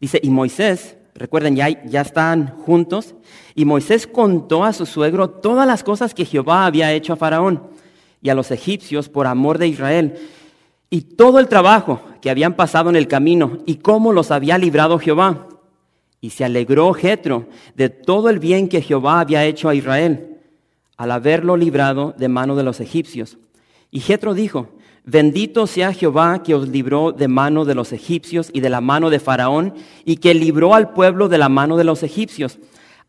Dice, 0.00 0.20
y 0.22 0.30
Moisés 0.30 0.96
recuerden, 1.14 1.54
ya, 1.54 1.68
ya 1.84 2.00
están 2.00 2.56
juntos, 2.60 3.14
y 3.54 3.66
Moisés 3.66 4.06
contó 4.06 4.64
a 4.64 4.72
su 4.72 4.86
suegro 4.86 5.28
todas 5.28 5.66
las 5.66 5.84
cosas 5.84 6.14
que 6.14 6.24
Jehová 6.24 6.64
había 6.64 6.94
hecho 6.94 7.12
a 7.12 7.16
Faraón 7.16 7.64
y 8.22 8.30
a 8.30 8.34
los 8.34 8.50
egipcios 8.52 9.10
por 9.10 9.26
amor 9.26 9.58
de 9.58 9.68
Israel, 9.68 10.14
y 10.88 11.02
todo 11.02 11.40
el 11.40 11.48
trabajo 11.48 12.00
que 12.22 12.30
habían 12.30 12.54
pasado 12.54 12.88
en 12.88 12.96
el 12.96 13.06
camino, 13.06 13.58
y 13.66 13.76
cómo 13.76 14.14
los 14.14 14.30
había 14.30 14.56
librado 14.56 14.98
Jehová. 14.98 15.46
Y 16.24 16.30
se 16.30 16.42
alegró 16.42 16.94
Jetro 16.94 17.48
de 17.74 17.90
todo 17.90 18.30
el 18.30 18.38
bien 18.38 18.70
que 18.70 18.80
Jehová 18.80 19.20
había 19.20 19.44
hecho 19.44 19.68
a 19.68 19.74
Israel, 19.74 20.38
al 20.96 21.10
haberlo 21.10 21.54
librado 21.54 22.14
de 22.16 22.28
mano 22.28 22.56
de 22.56 22.62
los 22.62 22.80
egipcios. 22.80 23.36
Y 23.90 24.00
Jetro 24.00 24.32
dijo, 24.32 24.70
Bendito 25.04 25.66
sea 25.66 25.92
Jehová 25.92 26.42
que 26.42 26.54
os 26.54 26.66
libró 26.66 27.12
de 27.12 27.28
mano 27.28 27.66
de 27.66 27.74
los 27.74 27.92
egipcios 27.92 28.48
y 28.54 28.60
de 28.60 28.70
la 28.70 28.80
mano 28.80 29.10
de 29.10 29.20
Faraón 29.20 29.74
y 30.06 30.16
que 30.16 30.32
libró 30.32 30.74
al 30.74 30.94
pueblo 30.94 31.28
de 31.28 31.36
la 31.36 31.50
mano 31.50 31.76
de 31.76 31.84
los 31.84 32.02
egipcios. 32.02 32.58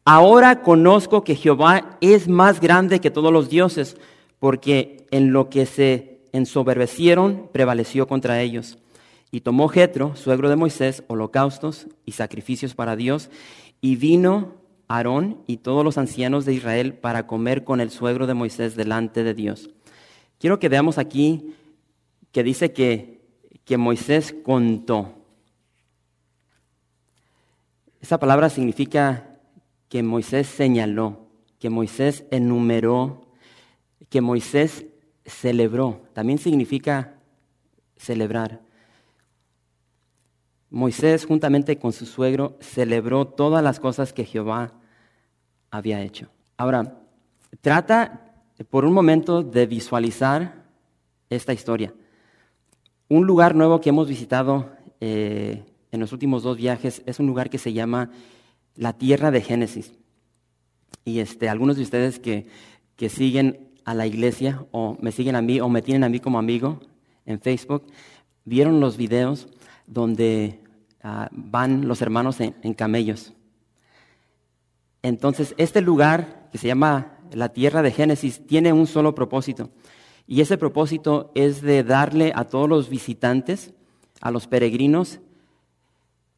Ahora 0.04 0.62
conozco 0.62 1.24
que 1.24 1.36
Jehová 1.36 1.98
es 2.02 2.28
más 2.28 2.60
grande 2.60 3.00
que 3.00 3.12
todos 3.12 3.32
los 3.32 3.48
dioses, 3.48 3.96
porque 4.40 5.08
en 5.12 5.32
lo 5.32 5.50
que 5.50 5.66
se 5.66 6.20
ensoberbecieron 6.34 7.48
prevaleció 7.54 8.10
contra 8.10 8.42
ellos. 8.42 8.78
Y 9.32 9.42
tomó 9.42 9.68
Jetro, 9.68 10.16
suegro 10.16 10.50
de 10.50 10.56
Moisés, 10.56 11.04
holocaustos 11.08 11.88
y 12.06 12.14
sacrificios 12.14 12.76
para 12.76 12.96
Dios, 12.96 13.30
y 13.82 13.96
vino 13.96 14.56
Aarón 14.88 15.42
y 15.48 15.58
todos 15.58 15.84
los 15.84 15.98
ancianos 15.98 16.46
de 16.46 16.54
Israel 16.54 16.94
para 16.94 17.28
comer 17.28 17.64
con 17.64 17.82
el 17.82 17.90
suegro 17.90 18.28
de 18.28 18.34
Moisés 18.34 18.76
delante 18.76 19.24
de 19.24 19.34
Dios. 19.34 19.70
Quiero 20.40 20.60
que 20.60 20.70
veamos 20.70 20.98
aquí 20.98 21.56
que 22.32 22.44
dice 22.44 22.74
que, 22.74 23.22
que 23.64 23.78
Moisés 23.78 24.36
contó. 24.44 25.16
Esa 28.02 28.20
palabra 28.20 28.50
significa 28.50 29.40
que 29.90 30.04
Moisés 30.04 30.48
señaló, 30.48 31.28
que 31.60 31.70
Moisés 31.70 32.26
enumeró, 32.30 33.26
que 34.10 34.22
Moisés 34.22 34.86
celebró. 35.26 36.02
También 36.14 36.38
significa 36.38 37.16
celebrar. 37.96 38.65
Moisés, 40.70 41.26
juntamente 41.26 41.78
con 41.78 41.94
su 41.94 42.06
suegro, 42.06 42.58
celebró 42.60 43.28
todas 43.28 43.64
las 43.64 43.80
cosas 43.80 44.14
que 44.14 44.26
Jehová 44.26 44.74
había 45.72 46.02
hecho. 46.02 46.30
Ahora, 46.58 47.00
trata 47.62 48.34
por 48.70 48.86
un 48.86 48.94
momento 48.94 49.44
de 49.44 49.66
visualizar 49.66 50.66
esta 51.30 51.54
historia. 51.54 51.94
Un 53.08 53.28
lugar 53.28 53.56
nuevo 53.56 53.82
que 53.82 53.90
hemos 53.90 54.08
visitado 54.08 54.72
eh, 55.00 55.64
en 55.92 56.00
los 56.00 56.12
últimos 56.12 56.44
dos 56.44 56.58
viajes 56.58 57.04
es 57.06 57.20
un 57.20 57.28
lugar 57.28 57.50
que 57.50 57.58
se 57.58 57.74
llama 57.74 58.10
la 58.76 58.94
Tierra 58.94 59.32
de 59.32 59.42
Génesis. 59.42 59.94
Y 61.04 61.20
este, 61.20 61.50
algunos 61.50 61.78
de 61.78 61.84
ustedes 61.84 62.20
que, 62.20 62.48
que 62.96 63.10
siguen 63.10 63.70
a 63.86 63.94
la 63.94 64.08
iglesia 64.08 64.66
o 64.72 64.98
me 65.00 65.12
siguen 65.12 65.36
a 65.36 65.42
mí 65.42 65.60
o 65.60 65.70
me 65.70 65.82
tienen 65.82 66.04
a 66.04 66.10
mí 66.10 66.20
como 66.20 66.40
amigo 66.40 66.80
en 67.26 67.40
Facebook, 67.40 67.86
vieron 68.44 68.80
los 68.80 68.98
videos 68.98 69.48
donde 69.88 70.62
ah, 71.04 71.30
van 71.32 71.88
los 71.88 72.02
hermanos 72.02 72.40
en, 72.42 72.56
en, 72.62 72.74
camellos. 72.74 73.34
Entonces, 75.02 75.54
este 75.58 75.82
lugar 75.82 76.50
que 76.52 76.58
se 76.58 76.68
llama 76.68 77.18
la 77.32 77.50
tierra 77.50 77.82
de 77.82 77.92
Génesis 77.92 78.46
tiene 78.46 78.74
un 78.74 78.88
solo 78.88 79.14
propósito 79.16 79.70
y 80.28 80.42
ese 80.42 80.58
propósito 80.58 81.32
es 81.36 81.62
de 81.62 81.84
darle 81.84 82.32
a 82.36 82.46
todos 82.46 82.68
los 82.68 82.90
visitantes, 82.90 83.74
a 84.22 84.32
los 84.32 84.48
peregrinos, 84.48 85.20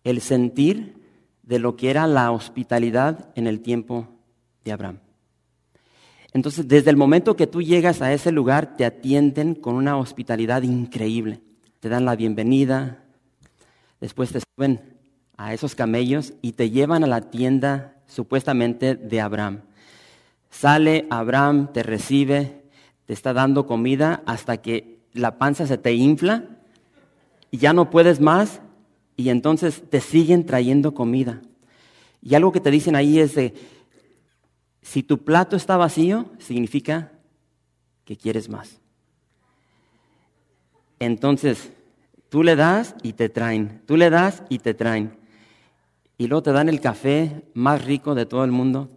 el 0.03 0.21
sentir 0.21 0.97
de 1.43 1.59
lo 1.59 1.77
que 1.77 1.89
era 1.89 2.07
la 2.07 2.31
hospitalidad 2.31 3.29
en 3.35 3.47
el 3.47 3.61
tiempo 3.61 4.07
de 4.65 4.73
Abraham. 4.73 4.99
Entonces, 6.33 6.67
desde 6.67 6.89
el 6.89 6.97
momento 6.97 7.37
que 7.37 7.47
tú 7.47 7.61
llegas 7.61 8.01
a 8.01 8.11
ese 8.11 8.31
lugar, 8.31 8.75
te 8.75 8.85
atienden 8.85 9.55
con 9.55 9.75
una 9.75 9.97
hospitalidad 9.97 10.61
increíble. 10.63 11.41
Te 11.79 11.87
dan 11.87 12.03
la 12.03 12.15
bienvenida, 12.15 13.05
después 13.99 14.31
te 14.31 14.39
suben 14.39 14.97
a 15.37 15.53
esos 15.53 15.75
camellos 15.75 16.33
y 16.41 16.53
te 16.53 16.69
llevan 16.69 17.03
a 17.03 17.07
la 17.07 17.21
tienda 17.21 17.95
supuestamente 18.07 18.95
de 18.95 19.21
Abraham. 19.21 19.61
Sale 20.49 21.05
Abraham, 21.09 21.71
te 21.73 21.83
recibe, 21.83 22.63
te 23.05 23.13
está 23.13 23.33
dando 23.33 23.65
comida 23.67 24.23
hasta 24.25 24.57
que 24.57 24.99
la 25.13 25.37
panza 25.37 25.67
se 25.67 25.77
te 25.77 25.93
infla 25.93 26.45
y 27.51 27.57
ya 27.57 27.73
no 27.73 27.89
puedes 27.89 28.19
más 28.19 28.61
y 29.15 29.29
entonces 29.29 29.83
te 29.89 30.01
siguen 30.01 30.45
trayendo 30.45 30.93
comida. 30.93 31.41
Y 32.21 32.35
algo 32.35 32.51
que 32.51 32.59
te 32.59 32.71
dicen 32.71 32.95
ahí 32.95 33.19
es 33.19 33.35
de, 33.35 33.53
si 34.81 35.03
tu 35.03 35.23
plato 35.23 35.55
está 35.55 35.77
vacío, 35.77 36.25
significa 36.39 37.11
que 38.05 38.17
quieres 38.17 38.49
más. 38.49 38.79
Entonces, 40.99 41.71
tú 42.29 42.43
le 42.43 42.55
das 42.55 42.95
y 43.03 43.13
te 43.13 43.29
traen, 43.29 43.81
tú 43.85 43.97
le 43.97 44.09
das 44.09 44.43
y 44.49 44.59
te 44.59 44.73
traen. 44.73 45.17
Y 46.17 46.27
luego 46.27 46.43
te 46.43 46.51
dan 46.51 46.69
el 46.69 46.81
café 46.81 47.43
más 47.53 47.85
rico 47.85 48.15
de 48.15 48.25
todo 48.25 48.43
el 48.43 48.51
mundo. 48.51 48.89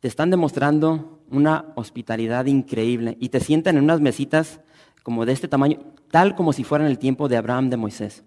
Te 0.00 0.08
están 0.08 0.30
demostrando 0.30 1.22
una 1.30 1.72
hospitalidad 1.76 2.46
increíble 2.46 3.16
y 3.20 3.30
te 3.30 3.40
sientan 3.40 3.76
en 3.76 3.84
unas 3.84 4.00
mesitas 4.00 4.60
como 5.02 5.24
de 5.24 5.32
este 5.32 5.48
tamaño, 5.48 5.78
tal 6.10 6.34
como 6.34 6.52
si 6.52 6.64
fueran 6.64 6.88
el 6.88 6.98
tiempo 6.98 7.28
de 7.28 7.36
Abraham 7.36 7.70
de 7.70 7.76
Moisés. 7.76 8.24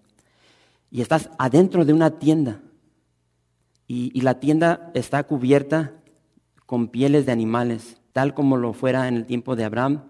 Y 0.89 1.01
estás 1.01 1.29
adentro 1.37 1.85
de 1.85 1.93
una 1.93 2.19
tienda 2.19 2.61
y, 3.87 4.11
y 4.17 4.21
la 4.21 4.39
tienda 4.39 4.91
está 4.93 5.23
cubierta 5.23 5.93
con 6.65 6.87
pieles 6.87 7.25
de 7.25 7.31
animales, 7.31 7.97
tal 8.11 8.33
como 8.33 8.57
lo 8.57 8.73
fuera 8.73 9.07
en 9.07 9.15
el 9.15 9.25
tiempo 9.25 9.55
de 9.55 9.65
Abraham 9.65 10.03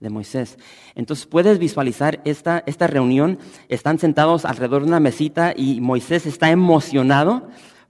de 0.00 0.10
Moisés. 0.10 0.58
Entonces 0.94 1.26
puedes 1.26 1.58
visualizar 1.58 2.20
esta, 2.24 2.64
esta 2.66 2.86
reunión, 2.86 3.38
están 3.68 3.98
sentados 3.98 4.44
alrededor 4.44 4.82
de 4.82 4.88
una 4.88 5.00
mesita 5.00 5.52
y 5.54 5.80
Moisés 5.80 6.26
está 6.26 6.50
emocionado 6.50 7.48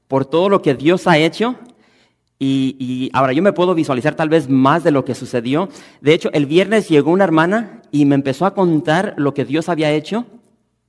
por 0.08 0.26
todo 0.26 0.48
lo 0.48 0.60
que 0.60 0.74
Dios 0.74 1.06
ha 1.06 1.18
hecho 1.18 1.56
y, 2.42 3.10
ahora 3.12 3.34
yo 3.34 3.42
me 3.42 3.52
puedo 3.52 3.74
visualizar 3.74 4.14
tal 4.14 4.30
vez 4.30 4.48
más 4.48 4.82
de 4.82 4.90
lo 4.90 5.04
que 5.04 5.14
sucedió. 5.14 5.68
De 6.00 6.14
hecho, 6.14 6.30
el 6.32 6.46
viernes 6.46 6.88
llegó 6.88 7.10
una 7.10 7.24
hermana 7.24 7.82
y 7.90 8.06
me 8.06 8.14
empezó 8.14 8.46
a 8.46 8.54
contar 8.54 9.12
lo 9.18 9.34
que 9.34 9.44
Dios 9.44 9.68
había 9.68 9.92
hecho 9.92 10.24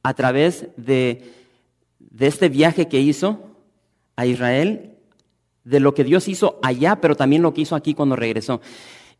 a 0.01 0.13
través 0.13 0.69
de, 0.77 1.29
de 1.99 2.27
este 2.27 2.47
viaje 2.47 2.87
que 2.87 3.01
hizo 3.01 3.49
a 4.15 4.25
Israel 4.25 4.95
de 5.65 5.81
lo 5.81 5.93
que 5.93 6.05
Dios 6.05 6.29
hizo 6.29 6.57
allá, 6.63 7.01
pero 7.01 7.15
también 7.15 7.41
lo 7.41 7.53
que 7.53 7.61
hizo 7.61 7.75
aquí 7.75 7.93
cuando 7.93 8.15
regresó. 8.15 8.61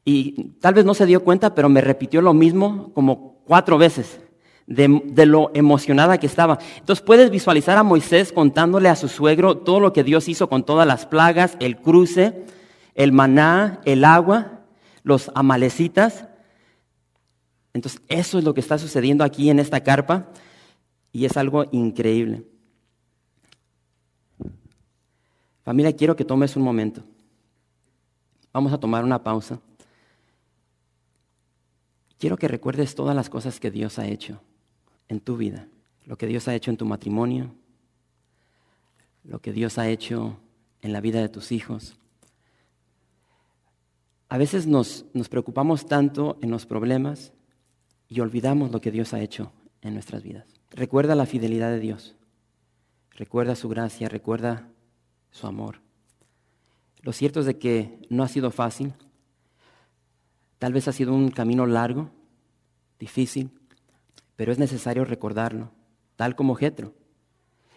Y 0.04 0.56
tal 0.60 0.74
vez 0.74 0.86
no 0.86 0.94
se 0.94 1.06
dio 1.06 1.24
cuenta, 1.24 1.54
pero 1.54 1.70
me 1.70 1.82
repitió 1.82 2.22
lo 2.22 2.34
mismo 2.34 2.92
como 2.94 3.42
cuatro 3.46 3.78
veces 3.78 4.20
de, 4.66 5.26
lo 5.26 5.52
emocionada 5.54 6.18
que 6.18 6.28
estaba. 6.28 6.60
Entonces 6.78 7.04
puedes 7.04 7.30
visualizar 7.30 7.78
a 7.78 7.84
Moisés 7.84 8.32
contándole 8.32 8.90
a 8.90 8.96
su 8.96 9.08
suegro 9.08 9.58
todo 9.58 9.80
lo 9.80 9.94
que 9.94 10.04
Dios 10.04 10.28
hizo 10.28 10.50
con 10.50 10.64
todas 10.64 10.88
las 10.88 11.06
plagas, 11.06 11.58
el 11.60 11.78
cruce, 11.78 12.46
el 12.96 13.12
maná, 13.12 13.82
el 13.86 14.06
agua, 14.06 14.62
los 15.04 15.32
amalecitas. 15.36 16.26
Entonces 17.74 18.02
eso 18.08 18.38
es 18.38 18.44
lo 18.44 18.54
que 18.54 18.62
está 18.62 18.78
sucediendo 18.78 19.24
aquí 19.24 19.50
en 19.50 19.60
esta 19.60 19.82
carpa 19.82 20.28
y 21.12 21.26
es 21.26 21.38
algo 21.38 21.66
increíble. 21.72 22.44
Familia, 25.64 25.96
quiero 25.96 26.16
que 26.16 26.26
tomes 26.26 26.56
un 26.56 26.64
momento. 26.64 27.04
Vamos 28.52 28.74
a 28.74 28.80
tomar 28.80 29.04
una 29.04 29.24
pausa. 29.24 29.60
Quiero 32.22 32.38
que 32.38 32.48
recuerdes 32.48 32.94
todas 32.94 33.16
las 33.16 33.32
cosas 33.32 33.60
que 33.60 33.72
Dios 33.72 33.98
ha 33.98 34.06
hecho 34.06 34.44
en 35.08 35.22
tu 35.22 35.38
vida, 35.38 35.68
lo 36.06 36.20
que 36.20 36.28
Dios 36.28 36.48
ha 36.48 36.54
hecho 36.54 36.70
en 36.70 36.78
tu 36.78 36.86
matrimonio, 36.86 37.56
lo 39.24 39.40
que 39.40 39.52
Dios 39.52 39.80
ha 39.80 39.90
hecho 39.90 40.38
en 40.84 40.94
la 40.94 41.02
vida 41.02 41.20
de 41.20 41.30
tus 41.30 41.52
hijos. 41.52 41.98
A 44.30 44.38
veces 44.38 44.68
nos, 44.68 45.04
preocupamos 45.32 45.88
tanto 45.88 46.38
en 46.44 46.52
los 46.52 46.68
problemas 46.68 47.34
y 48.08 48.20
olvidamos 48.20 48.72
lo 48.72 48.82
que 48.82 48.92
Dios 48.92 49.16
ha 49.16 49.20
hecho 49.20 49.52
en 49.82 49.96
nuestras 49.96 50.22
vidas. 50.22 50.46
Recuerda 50.70 51.16
la 51.16 51.26
fidelidad 51.26 51.72
de 51.72 51.80
Dios, 51.80 52.16
recuerda 53.16 53.56
su 53.56 53.68
gracia, 53.68 54.10
recuerda 54.10 54.68
su 55.32 55.48
amor. 55.48 55.80
Lo 57.02 57.14
cierto 57.14 57.40
es 57.40 57.48
de 57.48 57.58
que 57.58 57.98
no 58.12 58.22
ha 58.22 58.28
sido 58.28 58.52
fácil, 58.52 58.94
tal 60.62 60.74
vez 60.74 60.88
ha 60.88 60.92
sido 60.92 61.16
un 61.16 61.32
camino 61.32 61.66
largo, 61.66 62.12
difícil, 63.00 63.50
pero 64.36 64.52
es 64.52 64.60
necesario 64.60 65.04
recordarlo, 65.06 65.72
tal 66.16 66.36
como 66.36 66.54
Jetro. 66.54 66.94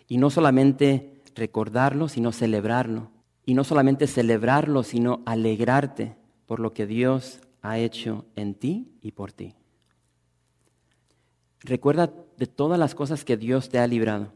Y 0.07 0.19
no 0.19 0.29
solamente 0.29 1.23
recordarlo, 1.35 2.09
sino 2.09 2.31
celebrarlo. 2.31 3.11
Y 3.47 3.55
no 3.55 3.65
solamente 3.65 4.07
celebrarlo, 4.07 4.83
sino 4.83 5.23
alegrarte 5.25 6.15
por 6.45 6.61
lo 6.61 6.75
que 6.75 6.87
Dios 6.87 7.41
ha 7.63 7.79
hecho 7.79 8.27
en 8.37 8.55
ti 8.55 8.93
y 9.01 9.13
por 9.13 9.33
ti. 9.33 9.55
Recuerda 11.61 12.13
de 12.37 12.47
todas 12.47 12.79
las 12.79 12.95
cosas 12.95 13.25
que 13.25 13.39
Dios 13.39 13.71
te 13.71 13.79
ha 13.79 13.87
librado. 13.87 14.35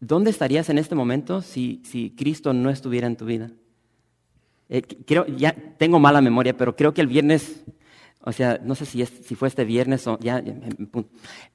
¿Dónde 0.00 0.28
estarías 0.28 0.68
en 0.68 0.76
este 0.76 0.94
momento 0.94 1.40
si, 1.40 1.80
si 1.86 2.10
Cristo 2.10 2.52
no 2.52 2.68
estuviera 2.68 3.06
en 3.06 3.16
tu 3.16 3.24
vida? 3.24 3.52
Eh, 4.74 4.80
creo, 4.80 5.26
ya 5.26 5.54
tengo 5.76 5.98
mala 5.98 6.22
memoria, 6.22 6.56
pero 6.56 6.74
creo 6.74 6.94
que 6.94 7.02
el 7.02 7.06
viernes, 7.06 7.62
o 8.22 8.32
sea, 8.32 8.58
no 8.64 8.74
sé 8.74 8.86
si, 8.86 9.04
si 9.04 9.34
fue 9.34 9.48
este 9.48 9.66
viernes 9.66 10.06
o 10.06 10.18
ya, 10.18 10.42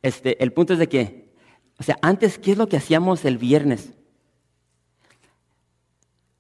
este, 0.04 0.44
el 0.44 0.54
punto 0.54 0.74
es 0.74 0.80
de 0.80 0.88
que, 0.88 1.34
o 1.80 1.84
sea, 1.84 1.98
antes, 2.04 2.38
¿qué 2.38 2.52
es 2.52 2.60
lo 2.60 2.70
que 2.70 2.78
hacíamos 2.78 3.26
el 3.26 3.40
viernes? 3.40 3.92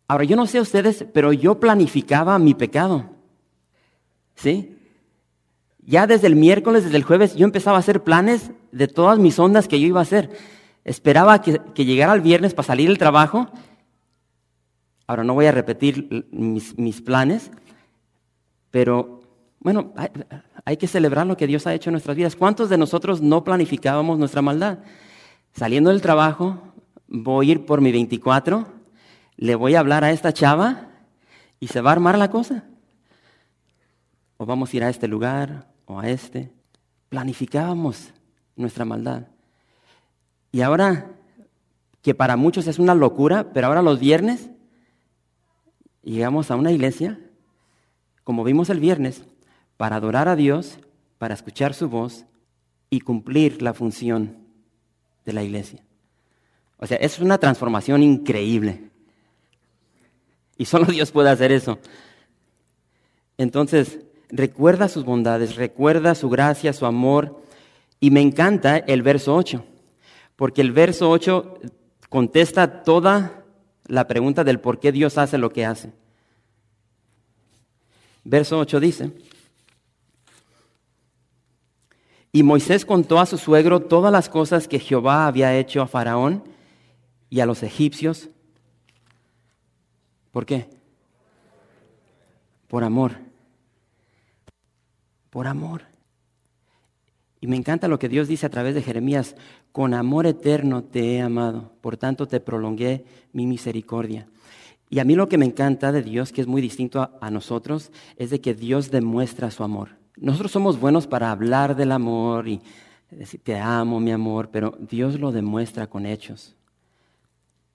Ahora, 0.07 0.23
yo 0.25 0.35
no 0.35 0.45
sé 0.45 0.61
ustedes, 0.61 1.03
pero 1.15 1.33
yo 1.33 1.59
planificaba 1.59 2.37
mi 2.37 2.53
pecado. 2.53 3.09
¿Sí? 4.35 4.77
Ya 5.79 6.05
desde 6.05 6.27
el 6.27 6.35
miércoles, 6.35 6.83
desde 6.83 6.97
el 6.97 7.03
jueves, 7.03 7.35
yo 7.35 7.45
empezaba 7.45 7.77
a 7.77 7.79
hacer 7.79 8.03
planes 8.03 8.51
de 8.71 8.87
todas 8.87 9.17
mis 9.17 9.39
ondas 9.39 9.67
que 9.67 9.79
yo 9.79 9.87
iba 9.87 10.01
a 10.01 10.03
hacer. 10.03 10.29
Esperaba 10.85 11.41
que, 11.41 11.59
llegara 11.83 12.13
el 12.13 12.21
viernes 12.21 12.53
para 12.53 12.67
salir 12.67 12.87
del 12.87 12.99
trabajo. 12.99 13.49
Ahora 15.07 15.23
no 15.23 15.33
voy 15.33 15.45
a 15.45 15.53
repetir 15.53 16.27
mis, 16.31 17.01
planes, 17.01 17.49
pero 18.71 19.21
bueno, 19.59 19.93
hay, 20.65 20.75
que 20.75 20.87
celebrar 20.87 21.25
lo 21.25 21.37
que 21.37 21.47
Dios 21.47 21.65
ha 21.65 21.73
hecho 21.73 21.89
en 21.89 21.93
nuestras 21.93 22.17
vidas. 22.17 22.35
¿Cuántos 22.35 22.69
de 22.69 22.77
nosotros 22.77 23.21
no 23.21 23.45
planificábamos 23.45 24.19
nuestra 24.19 24.41
maldad? 24.41 24.79
Saliendo 25.53 25.91
del 25.91 26.01
trabajo, 26.01 26.73
voy 27.07 27.47
a 27.47 27.51
ir 27.53 27.65
por 27.65 27.79
mi 27.79 27.93
24, 27.93 28.67
le 29.37 29.55
voy 29.55 29.75
a 29.75 29.79
hablar 29.79 30.03
a 30.03 30.11
esta 30.11 30.33
chava 30.33 30.89
y 31.61 31.67
se 31.67 31.79
va 31.79 31.91
a 31.91 31.93
armar 31.93 32.17
la 32.17 32.29
cosa. 32.29 32.65
O 34.35 34.45
vamos 34.45 34.73
a 34.73 34.77
ir 34.77 34.83
a 34.83 34.89
este 34.89 35.07
lugar 35.07 35.69
o 35.85 36.01
a 36.01 36.09
este. 36.09 36.51
Planificábamos 37.07 38.13
nuestra 38.57 38.83
maldad. 38.83 39.27
Y 40.51 40.61
ahora, 40.61 41.11
que 42.01 42.13
para 42.13 42.35
muchos 42.35 42.67
es 42.67 42.77
una 42.77 42.93
locura, 42.93 43.53
pero 43.53 43.67
ahora 43.67 43.81
los 43.81 43.99
viernes 43.99 44.49
llegamos 46.11 46.51
a 46.51 46.55
una 46.55 46.71
iglesia, 46.71 47.19
como 48.23 48.43
vimos 48.43 48.69
el 48.69 48.79
viernes, 48.79 49.23
para 49.77 49.97
adorar 49.97 50.27
a 50.27 50.35
Dios, 50.35 50.79
para 51.17 51.33
escuchar 51.33 51.73
su 51.73 51.89
voz 51.89 52.25
y 52.89 53.01
cumplir 53.01 53.61
la 53.61 53.73
función 53.73 54.37
de 55.25 55.33
la 55.33 55.43
iglesia. 55.43 55.83
O 56.77 56.87
sea, 56.87 56.97
es 56.97 57.19
una 57.19 57.37
transformación 57.37 58.03
increíble. 58.03 58.89
Y 60.57 60.65
solo 60.65 60.85
Dios 60.91 61.11
puede 61.11 61.29
hacer 61.29 61.51
eso. 61.51 61.79
Entonces, 63.37 63.99
recuerda 64.29 64.87
sus 64.87 65.05
bondades, 65.05 65.55
recuerda 65.55 66.15
su 66.15 66.29
gracia, 66.29 66.73
su 66.73 66.85
amor. 66.85 67.41
Y 67.99 68.11
me 68.11 68.21
encanta 68.21 68.77
el 68.77 69.01
verso 69.01 69.35
8 69.35 69.63
porque 70.37 70.61
el 70.61 70.71
verso 70.71 71.09
8 71.09 71.59
contesta 72.09 72.83
toda 72.83 73.43
la 73.87 74.07
pregunta 74.07 74.43
del 74.43 74.59
por 74.59 74.79
qué 74.79 74.91
Dios 74.91 75.17
hace 75.17 75.37
lo 75.37 75.51
que 75.51 75.65
hace. 75.65 75.91
Verso 78.23 78.59
8 78.59 78.79
dice, 78.79 79.11
y 82.31 82.43
Moisés 82.43 82.85
contó 82.85 83.19
a 83.19 83.25
su 83.25 83.37
suegro 83.37 83.81
todas 83.81 84.11
las 84.11 84.29
cosas 84.29 84.67
que 84.67 84.79
Jehová 84.79 85.27
había 85.27 85.57
hecho 85.57 85.81
a 85.81 85.87
Faraón 85.87 86.43
y 87.29 87.39
a 87.39 87.45
los 87.45 87.63
egipcios. 87.63 88.29
¿Por 90.31 90.45
qué? 90.45 90.69
Por 92.67 92.83
amor. 92.83 93.13
Por 95.29 95.47
amor. 95.47 95.83
Y 97.39 97.47
me 97.47 97.55
encanta 97.55 97.87
lo 97.87 97.99
que 97.99 98.09
Dios 98.09 98.27
dice 98.27 98.45
a 98.45 98.49
través 98.49 98.73
de 98.73 98.81
Jeremías, 98.81 99.35
con 99.71 99.93
amor 99.93 100.25
eterno 100.25 100.83
te 100.83 101.15
he 101.15 101.21
amado, 101.21 101.71
por 101.81 101.97
tanto 101.97 102.27
te 102.27 102.39
prolongué 102.39 103.05
mi 103.31 103.45
misericordia. 103.45 104.27
Y 104.89 104.99
a 104.99 105.03
mí 105.03 105.15
lo 105.15 105.27
que 105.27 105.37
me 105.37 105.45
encanta 105.45 105.91
de 105.91 106.01
Dios, 106.01 106.31
que 106.31 106.41
es 106.41 106.47
muy 106.47 106.61
distinto 106.61 107.11
a, 107.19 107.29
nosotros, 107.29 107.91
es 108.15 108.29
de 108.29 108.41
que 108.41 108.53
Dios 108.53 108.89
demuestra 108.89 109.51
su 109.51 109.63
amor. 109.63 109.89
Nosotros 110.15 110.51
somos 110.51 110.79
buenos 110.79 111.05
para 111.05 111.31
hablar 111.31 111.75
del 111.75 111.91
amor 111.91 112.47
y 112.47 112.61
decir, 113.11 113.41
te 113.43 113.59
amo, 113.59 113.99
mi 113.99 114.11
amor, 114.11 114.49
pero 114.49 114.77
Dios 114.79 115.19
lo 115.19 115.31
demuestra 115.31 115.87
con 115.87 116.05
hechos. 116.05 116.55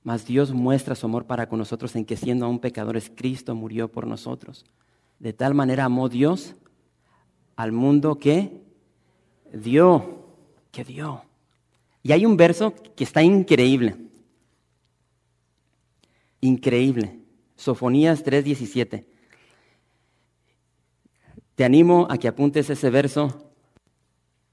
Mas 0.02 0.26
Dios 0.26 0.52
muestra 0.52 0.94
su 0.94 1.06
amor 1.06 1.26
para 1.26 1.48
con 1.48 1.58
nosotros 1.58 1.94
en 1.94 2.04
que 2.04 2.16
siendo 2.16 2.46
aún 2.46 2.58
pecadores, 2.58 3.12
Cristo 3.14 3.54
murió 3.54 3.92
por 3.92 4.06
nosotros. 4.06 4.64
De 5.20 5.32
tal 5.32 5.54
manera 5.54 5.84
amó 5.84 6.08
Dios 6.08 6.56
al 7.54 7.70
mundo 7.70 8.18
que 8.18 8.60
dio, 9.52 10.26
que 10.70 10.84
dio. 10.84 11.22
Y 12.02 12.12
hay 12.12 12.26
un 12.26 12.36
verso 12.36 12.74
que 12.96 13.04
está 13.04 13.22
increíble. 13.22 13.96
Increíble. 16.40 17.20
Sofonías 17.56 18.24
3:17. 18.24 19.04
Te 21.54 21.64
animo 21.64 22.06
a 22.10 22.18
que 22.18 22.28
apuntes 22.28 22.70
ese 22.70 22.90
verso 22.90 23.52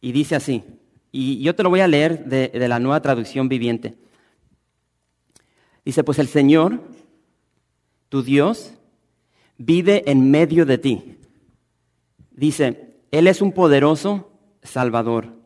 y 0.01 0.11
dice 0.11 0.35
así. 0.35 0.63
Y 1.11 1.41
yo 1.41 1.55
te 1.55 1.63
lo 1.63 1.69
voy 1.69 1.79
a 1.79 1.87
leer 1.87 2.25
de, 2.25 2.49
de 2.49 2.67
la 2.67 2.79
nueva 2.79 3.01
traducción 3.01 3.49
viviente. 3.49 3.95
Dice, 5.83 6.03
pues 6.03 6.19
el 6.19 6.27
Señor, 6.27 6.83
tu 8.09 8.21
Dios, 8.21 8.73
vive 9.57 10.03
en 10.05 10.29
medio 10.29 10.67
de 10.67 10.77
ti. 10.77 11.17
Dice, 12.31 12.93
Él 13.09 13.25
es 13.25 13.41
un 13.41 13.53
poderoso 13.53 14.28
Salvador 14.69 15.39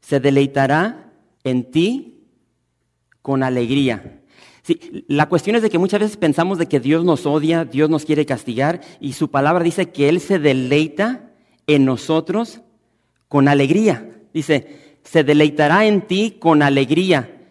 se 0.00 0.20
deleitará 0.20 1.12
en 1.44 1.70
ti 1.70 2.24
con 3.20 3.42
alegría. 3.42 4.22
La 5.06 5.28
cuestión 5.28 5.56
es 5.56 5.62
de 5.62 5.68
que 5.68 5.78
muchas 5.78 6.00
veces 6.00 6.16
pensamos 6.16 6.56
de 6.56 6.66
que 6.66 6.80
Dios 6.80 7.04
nos 7.04 7.26
odia, 7.26 7.66
Dios 7.66 7.90
nos 7.90 8.06
quiere 8.06 8.24
castigar, 8.24 8.80
y 9.00 9.12
su 9.12 9.30
palabra 9.30 9.64
dice 9.64 9.90
que 9.90 10.08
Él 10.08 10.20
se 10.20 10.38
deleita 10.38 11.30
en 11.66 11.84
nosotros 11.84 12.62
con 13.28 13.48
alegría. 13.48 14.22
Dice, 14.32 14.98
se 15.04 15.24
deleitará 15.24 15.84
en 15.84 16.02
ti 16.02 16.36
con 16.38 16.62
alegría. 16.62 17.46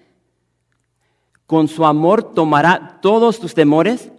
Con 1.46 1.68
su 1.68 1.86
amor 1.86 2.34
tomará 2.34 3.00
todos 3.02 3.40
tus 3.40 3.54
temores 3.54 4.12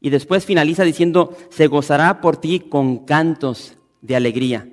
y 0.00 0.10
después 0.10 0.44
finaliza 0.44 0.82
diciendo, 0.82 1.36
se 1.50 1.68
gozará 1.68 2.20
por 2.20 2.36
ti 2.36 2.60
con 2.60 2.98
cantos 3.06 3.76
de 4.02 4.16
alegría. 4.16 4.68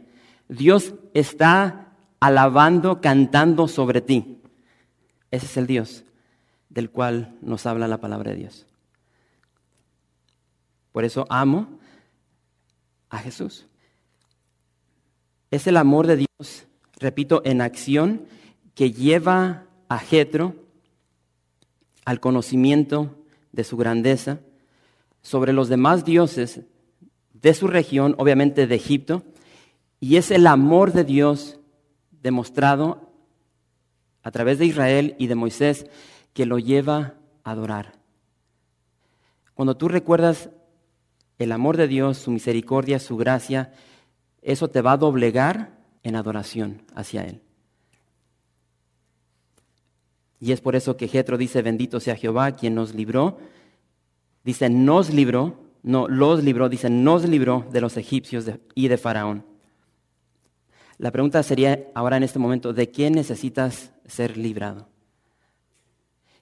Dios 0.48 0.94
está 1.14 1.94
alabando, 2.20 3.02
cantando 3.02 3.68
sobre 3.68 4.02
ti. 4.02 4.42
Ese 5.32 5.46
es 5.46 5.58
el 5.58 5.68
Dios. 5.68 6.04
del 6.70 6.90
cual 6.90 7.36
nos 7.42 7.68
habla 7.68 7.88
la 7.88 8.02
palabra 8.02 8.32
de 8.32 8.38
Dios. 8.38 8.66
Por 10.92 11.06
eso 11.06 11.28
amo 11.30 11.80
a 13.10 13.20
Jesús. 13.20 13.68
Es 15.52 15.68
el 15.68 15.78
amor 15.78 16.08
de 16.08 16.18
Dios, 16.18 16.66
repito, 17.00 17.44
en 17.46 17.62
acción 17.62 18.26
que 18.74 18.92
lleva 18.92 19.66
a 19.88 20.00
Jetro 20.00 20.56
al 22.06 22.20
conocimiento 22.20 23.16
de 23.52 23.64
su 23.64 23.78
grandeza 23.78 24.40
sobre 25.22 25.54
los 25.54 25.70
demás 25.70 26.06
dioses 26.06 26.62
de 27.34 27.54
su 27.54 27.68
región, 27.68 28.16
obviamente 28.18 28.66
de 28.66 28.76
Egipto, 28.76 29.24
y 30.04 30.18
es 30.18 30.32
el 30.32 30.48
amor 30.48 30.92
de 30.92 31.06
Dios 31.06 31.62
demostrado 32.22 33.10
a 34.22 34.32
través 34.32 34.60
de 34.60 34.66
Israel 34.66 35.16
y 35.18 35.28
de 35.28 35.36
Moisés 35.36 35.86
que 36.34 36.46
lo 36.46 36.60
lleva 36.60 37.14
a 37.46 37.52
adorar. 37.52 37.94
Cuando 39.54 39.78
tú 39.78 39.88
recuerdas 39.88 40.50
el 41.38 41.54
amor 41.54 41.78
de 41.78 41.88
Dios, 41.88 42.18
su 42.18 42.32
misericordia, 42.32 43.00
su 43.00 43.16
gracia, 43.16 43.72
eso 44.42 44.70
te 44.70 44.82
va 44.82 44.92
a 44.92 44.98
doblegar 44.98 45.80
en 46.04 46.18
adoración 46.18 46.82
hacia 46.94 47.24
Él. 47.24 47.42
Y 50.42 50.52
es 50.52 50.60
por 50.60 50.76
eso 50.76 50.98
que 50.98 51.08
Jetro 51.08 51.38
dice, 51.38 51.62
bendito 51.62 52.02
sea 52.02 52.18
Jehová, 52.18 52.52
quien 52.58 52.76
nos 52.76 52.94
libró. 52.94 53.38
Dice, 54.44 54.70
nos 54.70 55.14
libró, 55.14 55.62
no, 55.82 56.10
los 56.10 56.44
libró, 56.44 56.68
dice, 56.68 56.90
nos 56.90 57.24
libró 57.24 57.66
de 57.72 57.80
los 57.80 57.96
egipcios 57.96 58.52
y 58.76 58.90
de 58.90 58.98
Faraón. 58.98 59.53
La 61.04 61.12
pregunta 61.12 61.44
sería 61.44 61.92
ahora 61.96 62.16
en 62.16 62.24
este 62.24 62.40
momento, 62.40 62.72
¿de 62.72 62.90
qué 62.90 63.12
necesitas 63.12 63.92
ser 64.06 64.38
librado? 64.38 64.88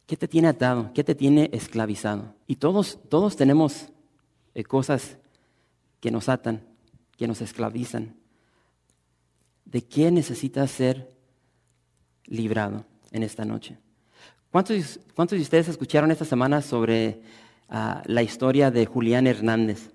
¿Qué 0.05 0.15
te 0.15 0.27
tiene 0.27 0.49
atado? 0.49 0.91
¿Qué 0.93 1.03
te 1.03 1.15
tiene 1.15 1.49
esclavizado? 1.51 2.35
Y 2.45 2.57
todos, 2.57 2.99
todos 3.09 3.35
tenemos 3.35 3.87
eh, 4.53 4.63
cosas 4.63 5.17
que 5.99 6.11
nos 6.11 6.29
atan, 6.29 6.61
que 7.17 7.25
nos 7.25 7.41
esclavizan. 7.41 8.13
¿De 9.65 9.83
qué 9.83 10.11
necesitas 10.11 10.69
ser 10.69 11.11
librado 12.25 12.85
en 13.11 13.23
esta 13.23 13.45
noche? 13.45 13.79
¿Cuántos, 14.51 14.99
cuántos 15.15 15.39
de 15.39 15.41
ustedes 15.41 15.69
escucharon 15.69 16.11
esta 16.11 16.25
semana 16.25 16.61
sobre 16.61 17.23
ah, 17.67 18.03
la 18.05 18.21
historia 18.21 18.69
de 18.69 18.85
Julián 18.85 19.25
Hernández? 19.25 19.89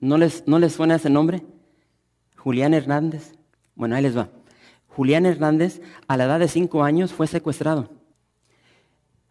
¿No 0.00 0.18
les, 0.18 0.46
¿No 0.46 0.58
les 0.58 0.74
suena 0.74 0.96
ese 0.96 1.08
nombre? 1.08 1.46
Julián 2.36 2.74
Hernández. 2.74 3.32
Bueno, 3.82 3.96
ahí 3.96 4.02
les 4.02 4.16
va. 4.16 4.28
Julián 4.86 5.26
Hernández, 5.26 5.82
a 6.06 6.16
la 6.16 6.26
edad 6.26 6.38
de 6.38 6.46
cinco 6.46 6.84
años, 6.84 7.12
fue 7.12 7.26
secuestrado. 7.26 7.90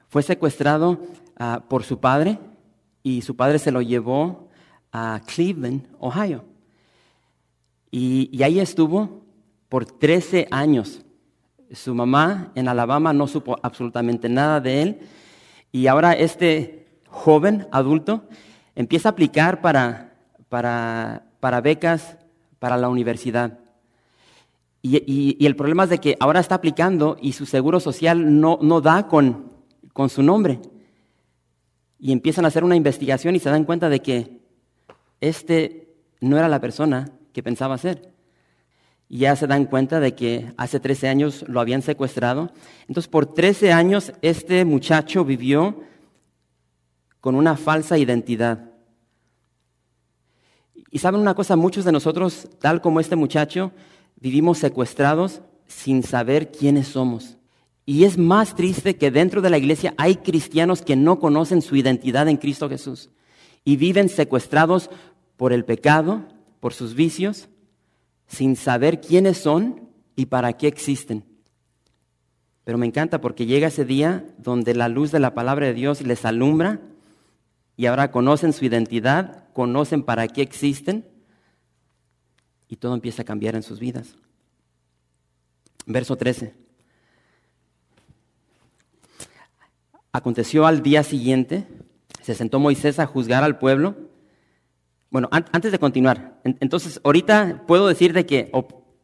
Fue 0.10 0.24
secuestrado 0.24 1.00
ah, 1.38 1.64
por 1.70 1.86
su 1.86 2.02
padre 2.02 2.38
y 3.02 3.22
su 3.22 3.38
padre 3.38 3.60
se 3.60 3.72
lo 3.72 3.82
llevó 3.82 4.50
a 4.92 5.22
Cleveland, 5.26 5.88
Ohio. 6.00 6.44
Y, 7.92 8.44
ahí 8.44 8.60
estuvo 8.60 9.24
por 9.70 9.86
13 9.86 10.50
años. 10.52 11.02
Su 11.72 11.96
mamá 11.96 12.52
en 12.54 12.68
Alabama 12.68 13.14
no 13.14 13.28
supo 13.28 13.56
absolutamente 13.64 14.28
nada 14.28 14.60
de 14.60 14.82
él. 14.82 15.00
Y 15.72 15.88
ahora 15.88 16.12
este 16.12 16.88
joven 17.08 17.70
adulto 17.72 18.26
empieza 18.76 19.08
a 19.08 19.14
aplicar 19.14 19.62
para, 19.62 20.14
para, 20.50 21.24
para 21.40 21.62
becas 21.62 22.18
para 22.60 22.76
la 22.76 22.90
universidad. 22.90 23.61
Y, 24.84 25.46
el 25.46 25.56
problema 25.56 25.84
es 25.84 25.92
de 25.92 26.00
que 26.00 26.18
ahora 26.20 26.40
está 26.40 26.56
aplicando 26.56 27.18
y 27.22 27.34
su 27.34 27.46
seguro 27.46 27.80
social 27.80 28.40
no, 28.40 28.58
no 28.62 28.82
da 28.82 29.08
con, 29.08 29.52
con 29.94 30.10
su 30.10 30.24
nombre. 30.24 30.60
Y 32.00 32.12
empiezan 32.12 32.46
a 32.46 32.48
hacer 32.48 32.64
una 32.64 32.76
investigación 32.76 33.36
y 33.36 33.40
se 33.40 33.52
dan 33.52 33.66
cuenta 33.66 33.90
de 33.90 34.02
que 34.02 34.42
este 35.20 35.94
no 36.20 36.38
era 36.38 36.50
la 36.50 36.60
persona 36.60 37.12
que 37.32 37.44
pensaba 37.44 37.78
ser. 37.78 38.12
Y 39.08 39.20
ya 39.20 39.36
se 39.36 39.46
dan 39.46 39.66
cuenta 39.66 40.00
de 40.00 40.16
que 40.16 40.54
hace 40.58 40.80
13 40.80 41.10
años 41.10 41.46
lo 41.48 41.60
habían 41.60 41.84
secuestrado. 41.84 42.52
Entonces, 42.88 43.08
por 43.08 43.34
13 43.34 43.72
años 43.72 44.14
este 44.22 44.66
muchacho 44.66 45.24
vivió 45.26 45.84
con 47.20 47.36
una 47.36 47.56
falsa 47.56 48.00
identidad. 48.00 48.72
Y 50.90 51.00
saben 51.00 51.22
una 51.22 51.36
cosa, 51.36 51.56
muchos 51.56 51.86
de 51.86 51.92
nosotros, 51.92 52.50
tal 52.60 52.82
como 52.82 53.00
este 53.00 53.16
muchacho, 53.16 53.72
vivimos 54.22 54.60
secuestrados 54.60 55.42
sin 55.68 56.04
saber 56.04 56.52
quiénes 56.52 56.88
somos. 56.88 57.38
Y 57.86 58.06
es 58.06 58.18
más 58.18 58.56
triste 58.56 58.96
que 58.96 59.12
dentro 59.12 59.42
de 59.42 59.50
la 59.50 59.58
iglesia 59.58 59.94
hay 59.98 60.16
cristianos 60.18 60.82
que 60.84 60.96
no 60.96 61.20
conocen 61.20 61.62
su 61.62 61.76
identidad 61.76 62.30
en 62.30 62.38
Cristo 62.38 62.70
Jesús 62.70 63.10
y 63.66 63.76
viven 63.76 64.08
secuestrados 64.08 64.90
por 65.36 65.52
el 65.52 65.66
pecado, 65.66 66.24
por 66.60 66.74
sus 66.74 66.94
vicios, 66.94 67.50
sin 68.28 68.56
saber 68.56 69.02
quiénes 69.02 69.40
son 69.40 69.90
y 70.16 70.28
para 70.28 70.54
qué 70.54 70.68
existen. 70.68 71.26
Pero 72.64 72.78
me 72.78 72.86
encanta 72.86 73.20
porque 73.20 73.48
llega 73.48 73.68
ese 73.68 73.84
día 73.84 74.26
donde 74.38 74.76
la 74.76 74.88
luz 74.88 75.12
de 75.12 75.20
la 75.20 75.34
palabra 75.34 75.66
de 75.66 75.74
Dios 75.74 76.02
les 76.02 76.24
alumbra 76.26 76.80
y 77.76 77.88
ahora 77.88 78.12
conocen 78.12 78.54
su 78.54 78.64
identidad, 78.66 79.52
conocen 79.54 80.04
para 80.04 80.28
qué 80.28 80.44
existen 80.44 81.11
y 82.72 82.78
todo 82.78 82.94
empieza 82.94 83.24
a 83.24 83.26
cambiar 83.26 83.56
en 83.56 83.64
sus 83.64 83.82
vidas. 83.82 84.16
Verso 85.86 86.16
13. 86.16 86.54
Aconteció 90.14 90.66
al 90.66 90.82
día 90.82 91.04
siguiente, 91.04 91.68
se 92.22 92.34
sentó 92.34 92.60
Moisés 92.60 92.98
a 93.00 93.06
juzgar 93.06 93.44
al 93.44 93.60
pueblo. 93.60 93.96
Bueno, 95.10 95.28
antes 95.32 95.74
de 95.74 95.80
continuar, 95.80 96.40
entonces 96.46 97.02
ahorita 97.04 97.66
puedo 97.68 97.88
decir 97.90 98.14
de 98.14 98.26
que 98.26 98.50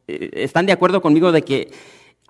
eh, 0.08 0.30
están 0.34 0.66
de 0.66 0.72
acuerdo 0.72 1.02
conmigo 1.02 1.34
de 1.34 1.42
que 1.42 1.74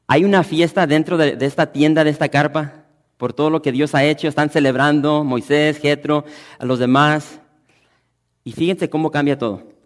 hay 0.07 0.25
una 0.25 0.43
fiesta 0.43 0.87
dentro 0.87 1.17
de, 1.17 1.35
de, 1.35 1.45
esta 1.45 1.71
tienda, 1.71 2.03
de 2.03 2.09
esta 2.09 2.29
carpa, 2.29 2.85
por 3.17 3.33
todo 3.33 3.51
lo 3.51 3.61
que 3.61 3.71
Dios 3.71 3.93
ha 3.93 4.03
hecho. 4.03 4.27
Están 4.27 4.49
celebrando 4.49 5.23
Moisés, 5.23 5.77
Jetro, 5.77 6.25
a 6.57 6.65
los 6.65 6.79
demás. 6.79 7.41
Y 8.43 8.53
fíjense 8.53 8.89
cómo 8.89 9.11
cambia 9.11 9.37
todo. 9.37 9.76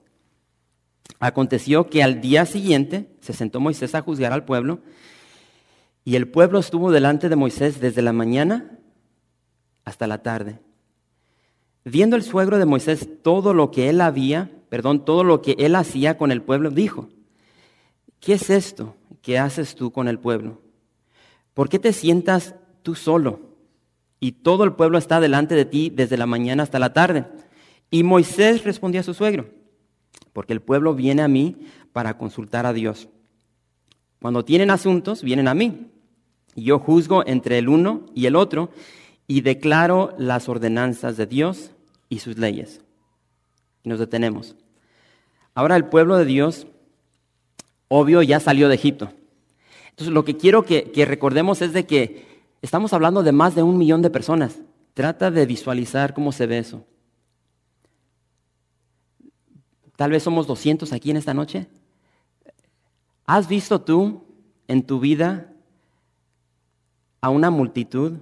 Aconteció 1.22 1.88
que 1.88 2.02
al 2.02 2.20
día 2.20 2.48
siguiente 2.48 3.08
se 3.22 3.34
sentó 3.34 3.60
Moisés 3.60 3.94
a 3.94 4.02
juzgar 4.02 4.34
al 4.34 4.44
pueblo 4.44 4.80
y 6.04 6.16
el 6.16 6.28
pueblo 6.28 6.58
estuvo 6.58 6.90
delante 6.92 7.30
de 7.30 7.36
Moisés 7.36 7.80
desde 7.80 8.02
la 8.02 8.12
mañana 8.12 8.80
hasta 9.86 10.08
la 10.08 10.24
tarde. 10.24 10.60
Viendo 11.86 12.16
el 12.16 12.24
suegro 12.24 12.58
de 12.58 12.66
Moisés 12.66 13.08
todo 13.22 13.54
lo 13.54 13.70
que 13.70 13.88
él 13.88 14.02
había, 14.02 14.50
perdón, 14.70 15.06
todo 15.06 15.24
lo 15.24 15.44
que 15.44 15.56
él 15.60 15.76
hacía 15.76 16.18
con 16.18 16.32
el 16.32 16.42
pueblo, 16.42 16.72
dijo, 16.72 17.08
¿qué 18.20 18.34
es 18.34 18.50
esto 18.50 18.96
que 19.22 19.38
haces 19.38 19.76
tú 19.76 19.92
con 19.92 20.08
el 20.08 20.18
pueblo? 20.18 20.64
¿Por 21.54 21.70
qué 21.70 21.78
te 21.78 21.94
sientas 21.94 22.56
tú 22.82 22.96
solo 22.96 23.42
y 24.20 24.32
todo 24.32 24.64
el 24.64 24.74
pueblo 24.74 24.98
está 24.98 25.20
delante 25.20 25.54
de 25.54 25.66
ti 25.66 25.92
desde 25.96 26.18
la 26.18 26.26
mañana 26.26 26.64
hasta 26.64 26.80
la 26.80 26.94
tarde? 26.94 27.28
Y 27.92 28.02
Moisés 28.02 28.64
respondió 28.64 29.02
a 29.02 29.04
su 29.04 29.14
suegro, 29.14 29.61
porque 30.34 30.54
el 30.54 30.62
pueblo 30.62 30.96
viene 30.96 31.22
a 31.22 31.28
mí 31.28 31.56
para 31.94 32.18
consultar 32.18 32.66
a 32.66 32.74
Dios. 32.74 33.10
Cuando 34.22 34.46
tienen 34.46 34.70
asuntos, 34.70 35.24
vienen 35.24 35.48
a 35.48 35.54
mí. 35.54 35.88
Y 36.56 36.64
yo 36.64 36.80
juzgo 36.80 37.26
entre 37.26 37.58
el 37.58 37.70
uno 37.70 38.06
y 38.14 38.26
el 38.26 38.36
otro 38.36 38.70
y 39.28 39.42
declaro 39.42 40.14
las 40.18 40.50
ordenanzas 40.50 41.18
de 41.18 41.26
Dios 41.26 41.72
y 42.10 42.20
sus 42.20 42.38
leyes. 42.38 42.82
Y 43.84 43.90
nos 43.90 44.00
detenemos. 44.00 44.56
Ahora 45.56 45.76
el 45.76 45.86
pueblo 45.86 46.18
de 46.18 46.26
Dios, 46.26 46.68
obvio, 47.88 48.22
ya 48.22 48.40
salió 48.40 48.70
de 48.70 48.76
Egipto. 48.76 49.12
Entonces 49.90 50.14
lo 50.14 50.24
que 50.24 50.38
quiero 50.38 50.64
que, 50.64 50.92
que 50.92 51.06
recordemos 51.06 51.62
es 51.62 51.74
de 51.74 51.86
que 51.86 52.44
estamos 52.62 52.94
hablando 52.94 53.24
de 53.24 53.32
más 53.32 53.56
de 53.56 53.64
un 53.64 53.78
millón 53.78 54.02
de 54.02 54.10
personas. 54.10 54.60
Trata 54.94 55.32
de 55.32 55.46
visualizar 55.46 56.14
cómo 56.14 56.32
se 56.32 56.46
ve 56.46 56.60
eso. 56.60 56.86
Tal 60.02 60.10
vez 60.10 60.24
somos 60.24 60.48
200 60.48 60.94
aquí 60.94 61.12
en 61.12 61.18
esta 61.18 61.36
noche. 61.36 61.68
¿Has 63.28 63.48
visto 63.48 63.82
tú 63.82 64.24
en 64.68 64.82
tu 64.82 65.00
vida 65.00 65.54
a 67.22 67.30
una 67.30 67.52
multitud 67.52 68.14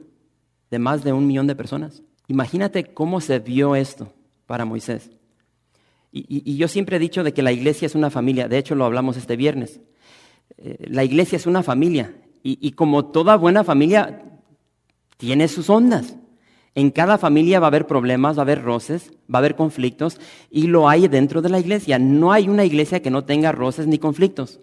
de 0.70 0.78
más 0.78 1.06
de 1.06 1.14
un 1.14 1.26
millón 1.26 1.48
de 1.48 1.56
personas? 1.56 2.04
Imagínate 2.28 2.94
cómo 2.94 3.22
se 3.22 3.40
vio 3.40 3.78
esto 3.78 4.12
para 4.46 4.66
Moisés. 4.66 5.10
Y, 6.12 6.58
yo 6.58 6.68
siempre 6.68 6.98
he 6.98 7.00
dicho 7.00 7.24
de 7.24 7.34
que 7.34 7.44
la 7.44 7.54
iglesia 7.54 7.86
es 7.86 7.96
una 7.96 8.10
familia, 8.10 8.50
de 8.50 8.58
hecho 8.58 8.76
lo 8.76 8.84
hablamos 8.84 9.16
este 9.16 9.38
viernes. 9.38 9.80
Eh, 10.58 10.86
la 10.90 11.06
iglesia 11.06 11.38
es 11.38 11.46
una 11.46 11.64
familia 11.64 12.14
y 12.44 12.72
como 12.74 13.06
toda 13.06 13.38
buena 13.38 13.64
familia 13.64 14.42
tiene 15.16 15.48
sus 15.48 15.70
ondas. 15.70 16.18
En 16.76 16.92
cada 16.92 17.18
familia 17.18 17.60
va 17.60 17.68
a 17.68 17.70
haber 17.70 17.88
problemas, 17.88 18.38
va 18.38 18.42
a 18.42 18.44
haber 18.44 18.64
roces, 18.64 19.12
va 19.34 19.38
a 19.38 19.42
haber 19.42 19.56
conflictos 19.56 20.20
y 20.50 20.68
lo 20.68 20.88
hay 20.88 21.08
dentro 21.08 21.42
de 21.42 21.50
la 21.50 21.60
iglesia. 21.60 22.00
No 22.00 22.32
hay 22.32 22.48
una 22.48 22.66
iglesia 22.66 23.02
que 23.02 23.10
no 23.10 23.26
tenga 23.26 23.52
roces 23.52 23.88
ni 23.88 23.98
conflictos. 23.98 24.60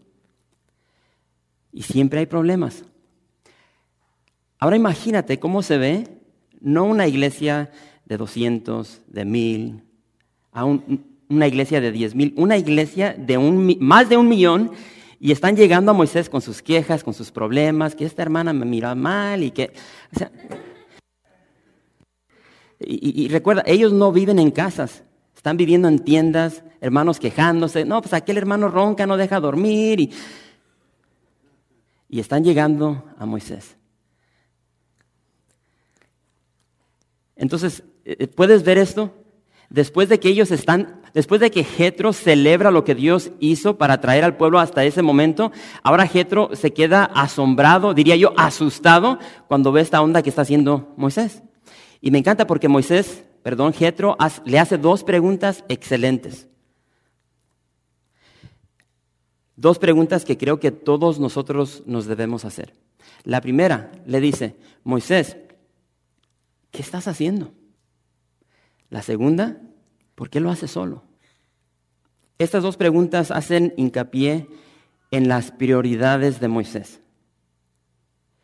Y 1.72 1.82
siempre 1.82 2.20
hay 2.20 2.26
problemas. 2.26 2.84
Ahora 4.58 4.76
imagínate 4.76 5.38
cómo 5.38 5.62
se 5.62 5.76
ve 5.76 6.08
No 6.60 6.84
una 6.84 7.06
iglesia 7.06 7.70
de 8.06 8.16
200, 8.16 9.02
de 9.08 9.24
1000, 9.24 9.82
a 10.52 10.64
una 10.64 11.46
iglesia 11.46 11.80
de 11.80 11.92
10 11.92 12.14
mil, 12.14 12.34
una 12.36 12.56
iglesia 12.56 13.14
de 13.18 13.36
un, 13.36 13.76
más 13.80 14.08
de 14.08 14.16
un 14.16 14.28
millón 14.28 14.70
y 15.20 15.32
están 15.32 15.56
llegando 15.56 15.90
a 15.90 15.94
Moisés 15.94 16.30
con 16.30 16.40
sus 16.40 16.62
quejas, 16.62 17.04
con 17.04 17.14
sus 17.14 17.30
problemas, 17.30 17.94
que 17.94 18.04
esta 18.04 18.22
hermana 18.22 18.52
me 18.52 18.64
mira 18.64 18.94
mal 18.94 19.42
y 19.42 19.50
que... 19.50 19.72
y, 22.78 23.28
recuerda, 23.28 23.62
ellos 23.66 23.92
no 23.92 24.12
viven 24.12 24.38
en 24.38 24.50
casas, 24.50 25.02
están 25.34 25.56
viviendo 25.56 25.88
en 25.88 26.00
tiendas, 26.00 26.62
hermanos 26.80 27.18
quejándose, 27.18 27.84
no, 27.84 28.02
pues 28.02 28.12
aquel 28.12 28.36
hermano 28.36 28.68
ronca, 28.68 29.06
no 29.06 29.16
deja 29.16 29.40
dormir 29.40 30.00
y, 30.00 30.12
y 32.08 32.20
están 32.20 32.44
llegando 32.44 33.04
a 33.18 33.24
Moisés. 33.24 33.76
Entonces, 37.34 37.82
eh, 38.04 38.16
eh, 38.20 38.26
¿puedes 38.26 38.62
ver 38.62 38.78
esto? 38.78 39.14
Después 39.68 40.08
de 40.08 40.20
que 40.20 40.28
ellos 40.28 40.50
están, 40.50 41.00
después 41.12 41.40
de 41.40 41.50
que 41.50 41.64
Jetro 41.64 42.12
celebra 42.12 42.70
lo 42.70 42.84
que 42.84 42.94
Dios 42.94 43.32
hizo 43.40 43.78
para 43.78 44.00
traer 44.00 44.24
al 44.24 44.36
pueblo 44.36 44.58
hasta 44.58 44.84
ese 44.84 45.02
momento, 45.02 45.50
ahora 45.82 46.06
Jetro 46.06 46.50
se 46.54 46.72
queda 46.72 47.04
asombrado, 47.04 47.94
diría 47.94 48.16
yo, 48.16 48.32
asustado 48.36 49.18
cuando 49.48 49.72
ve 49.72 49.80
esta 49.80 50.00
onda 50.02 50.22
que 50.22 50.30
está 50.30 50.42
haciendo 50.42 50.94
Moisés. 50.96 51.42
Y 52.00 52.10
me 52.10 52.18
encanta 52.18 52.46
porque 52.46 52.68
Moisés, 52.68 53.24
perdón, 53.42 53.72
Jetro 53.72 54.16
le 54.44 54.58
hace 54.58 54.78
dos 54.78 55.04
preguntas 55.04 55.64
excelentes. 55.68 56.48
Dos 59.56 59.78
preguntas 59.78 60.24
que 60.24 60.36
creo 60.36 60.60
que 60.60 60.70
todos 60.70 61.18
nosotros 61.18 61.82
nos 61.86 62.06
debemos 62.06 62.44
hacer. 62.44 62.74
La 63.24 63.40
primera 63.40 63.90
le 64.04 64.20
dice, 64.20 64.56
Moisés, 64.84 65.36
¿qué 66.70 66.82
estás 66.82 67.08
haciendo? 67.08 67.52
La 68.90 69.02
segunda, 69.02 69.60
¿por 70.14 70.28
qué 70.28 70.40
lo 70.40 70.50
hace 70.50 70.68
solo? 70.68 71.04
Estas 72.38 72.62
dos 72.62 72.76
preguntas 72.76 73.30
hacen 73.30 73.72
hincapié 73.76 74.46
en 75.10 75.28
las 75.28 75.50
prioridades 75.50 76.38
de 76.38 76.48
Moisés. 76.48 77.00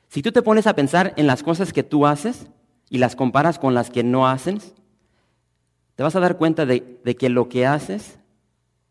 Si 0.09 0.23
tú 0.23 0.33
te 0.33 0.43
pones 0.43 0.67
a 0.67 0.75
pensar 0.75 1.13
en 1.17 1.27
las 1.27 1.43
cosas 1.43 1.73
que 1.73 1.83
tú 1.83 2.07
haces 2.07 2.47
y 2.93 2.99
las 2.99 3.17
comparas 3.17 3.59
con 3.59 3.75
las 3.75 3.91
que 3.91 4.05
no 4.05 4.29
haces, 4.29 4.75
te 5.97 6.05
vas 6.05 6.15
a 6.15 6.21
dar 6.21 6.37
cuenta 6.37 6.65
de, 6.65 7.01
de 7.05 7.17
que 7.17 7.29
lo 7.29 7.49
que 7.49 7.67
haces 7.67 8.21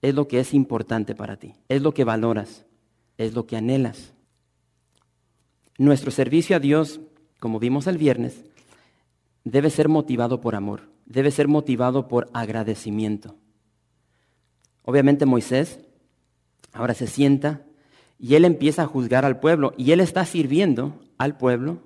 es 0.01 0.13
lo 0.13 0.27
que 0.27 0.41
es 0.41 0.53
importante 0.53 1.15
para 1.15 1.37
ti, 1.37 1.53
es 1.69 1.81
lo 1.81 1.93
que 1.93 2.03
valoras, 2.03 2.65
es 3.17 3.33
lo 3.33 3.47
que 3.47 3.55
anhelas. 3.55 4.13
Nuestro 5.77 6.11
servicio 6.11 6.57
a 6.57 6.59
Dios, 6.59 6.99
como 7.39 7.59
vimos 7.59 7.87
el 7.87 7.97
viernes, 7.97 8.43
debe 9.45 9.69
ser 9.69 9.87
motivado 9.87 10.41
por 10.41 10.55
amor 10.55 10.91
debe 11.11 11.31
ser 11.31 11.47
motivado 11.47 12.07
por 12.07 12.29
agradecimiento. 12.33 13.35
Obviamente 14.83 15.25
Moisés 15.25 15.79
ahora 16.73 16.93
se 16.93 17.07
sienta 17.07 17.61
y 18.17 18.35
él 18.35 18.45
empieza 18.45 18.83
a 18.83 18.87
juzgar 18.87 19.25
al 19.25 19.39
pueblo 19.39 19.73
y 19.77 19.91
él 19.91 19.99
está 19.99 20.25
sirviendo 20.25 20.99
al 21.17 21.37
pueblo. 21.37 21.79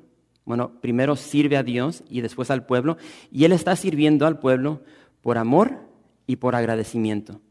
Bueno, 0.46 0.80
primero 0.80 1.16
sirve 1.16 1.58
a 1.58 1.64
Dios 1.64 2.04
y 2.10 2.22
después 2.22 2.52
al 2.52 2.66
pueblo 2.66 2.98
y 3.32 3.46
él 3.46 3.52
está 3.52 3.76
sirviendo 3.76 4.28
al 4.28 4.40
pueblo 4.40 4.82
por 5.22 5.38
amor 5.38 5.80
y 6.28 6.38
por 6.38 6.56
agradecimiento. 6.56 7.42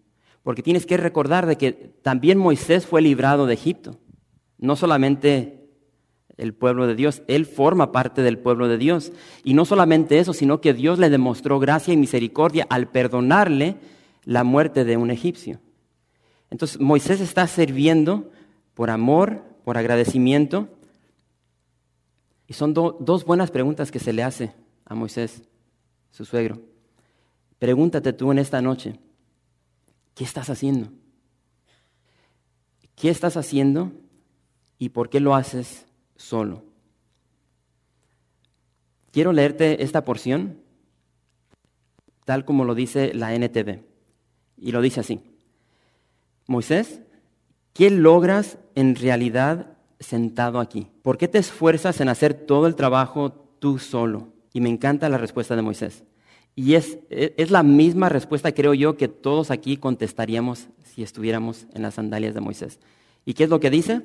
Porque 0.43 0.63
tienes 0.63 0.87
que 0.87 0.97
recordar 0.97 1.47
de 1.47 1.57
que 1.57 1.73
también 1.73 2.39
Moisés 2.39 2.87
fue 2.87 3.03
librado 3.03 3.47
de 3.47 3.55
Egipto. 3.55 3.99
No 4.59 4.77
solamente 4.77 5.65
el 6.37 6.55
pueblo 6.55 6.87
de 6.87 6.95
Dios. 6.95 7.23
Él 7.29 7.47
forma 7.47 7.93
parte 7.93 8.23
del 8.23 8.39
pueblo 8.39 8.69
de 8.69 8.79
Dios. 8.79 9.13
Y 9.43 9.55
no 9.55 9.65
solamente 9.65 10.19
eso, 10.19 10.33
sino 10.33 10.61
que 10.61 10.75
Dios 10.75 10.99
le 10.99 11.11
demostró 11.11 11.59
gracia 11.59 11.95
y 11.95 11.97
misericordia 11.97 12.67
al 12.71 12.89
perdonarle 12.89 13.77
la 14.25 14.45
muerte 14.45 14.85
de 14.85 14.97
un 14.97 15.11
egipcio. 15.11 15.61
Entonces 16.51 16.81
Moisés 16.81 17.21
está 17.21 17.47
sirviendo 17.47 18.31
por 18.75 18.91
amor, 18.91 19.43
por 19.65 19.79
agradecimiento. 19.79 20.69
Son 22.55 22.73
dos 22.73 23.25
buenas 23.25 23.51
preguntas 23.51 23.91
que 23.91 23.99
se 23.99 24.13
le 24.13 24.23
hace 24.23 24.55
a 24.85 24.95
Moisés, 24.95 25.43
su 26.11 26.25
suegro. 26.25 26.61
Pregúntate 27.59 28.13
tú 28.13 28.31
en 28.31 28.39
esta 28.39 28.63
noche, 28.63 28.99
¿qué 30.15 30.25
estás 30.25 30.51
haciendo? 30.51 30.89
¿Qué 32.95 33.11
estás 33.11 33.37
haciendo 33.37 33.93
y 34.79 34.91
por 34.91 35.11
qué 35.11 35.19
lo 35.21 35.35
haces 35.35 35.87
solo. 36.17 36.65
Quiero 39.11 39.33
leerte 39.33 39.83
esta 39.83 40.05
porción 40.05 40.61
tal 42.25 42.45
como 42.45 42.65
lo 42.65 42.75
dice 42.75 43.15
la 43.15 43.35
NTV. 43.35 43.83
Y 44.57 44.73
lo 44.73 44.81
dice 44.81 45.01
así. 45.01 45.21
Moisés, 46.47 47.01
¿qué 47.73 47.91
logras 47.91 48.59
en 48.75 48.95
realidad 48.95 49.74
sentado 50.01 50.61
aquí? 50.61 50.87
¿Por 51.03 51.19
qué 51.19 51.29
te 51.29 51.39
esfuerzas 51.39 52.01
en 52.01 52.09
hacer 52.09 52.35
todo 52.35 52.67
el 52.67 52.75
trabajo 52.75 53.33
tú 53.59 53.79
solo? 53.79 54.29
Y 54.53 54.61
me 54.61 54.69
encanta 54.69 55.09
la 55.09 55.19
respuesta 55.19 55.57
de 55.57 55.63
Moisés. 55.63 56.05
Y 56.55 56.75
es, 56.75 56.99
es 57.11 57.51
la 57.51 57.63
misma 57.63 58.09
respuesta, 58.09 58.53
creo 58.53 58.75
yo, 58.75 58.97
que 58.97 59.09
todos 59.09 59.51
aquí 59.51 59.77
contestaríamos 59.77 60.69
si 60.85 61.03
estuviéramos 61.03 61.67
en 61.75 61.83
las 61.83 61.95
sandalias 61.95 62.35
de 62.35 62.41
Moisés. 62.41 62.79
¿Y 63.25 63.35
qué 63.35 63.45
es 63.45 63.51
lo 63.51 63.59
que 63.59 63.71
dice? 63.71 64.03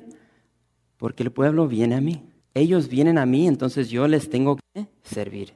Porque 0.96 1.22
el 1.22 1.30
pueblo 1.30 1.68
viene 1.68 1.94
a 1.94 2.00
mí. 2.00 2.24
Ellos 2.54 2.88
vienen 2.88 3.18
a 3.18 3.26
mí, 3.26 3.46
entonces 3.46 3.90
yo 3.90 4.08
les 4.08 4.28
tengo 4.28 4.58
que 4.74 4.86
servir. 5.04 5.54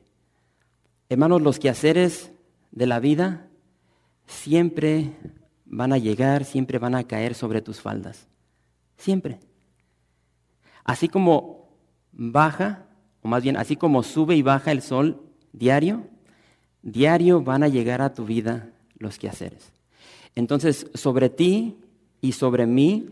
Hermanos, 1.09 1.43
los 1.43 1.59
quehaceres 1.59 2.31
de 2.71 2.87
la 2.87 3.01
vida 3.01 3.49
siempre 4.27 5.11
van 5.65 5.93
a 5.93 5.99
llegar, 5.99 6.45
siempre 6.45 6.79
van 6.79 6.95
a 6.95 7.05
caer 7.05 7.35
sobre 7.35 7.61
tus 7.61 7.81
faldas. 7.81 8.29
Siempre. 8.97 9.41
Así 10.85 11.09
como 11.09 11.71
baja, 12.13 12.87
o 13.23 13.29
más 13.29 13.43
bien, 13.43 13.57
así 13.57 13.77
como 13.77 14.03
sube 14.03 14.37
y 14.37 14.43
baja 14.43 14.71
el 14.71 14.83
sol 14.83 15.23
diario, 15.53 16.05
diario 16.83 17.43
van 17.43 17.63
a 17.63 17.69
llegar 17.69 18.03
a 18.03 18.13
tu 18.13 18.25
vida 18.25 18.71
los 18.99 19.19
quehaceres. 19.19 19.73
Entonces, 20.35 20.91
sobre 20.95 21.31
ti 21.31 21.77
y 22.21 22.33
sobre 22.33 22.67
mí 22.67 23.09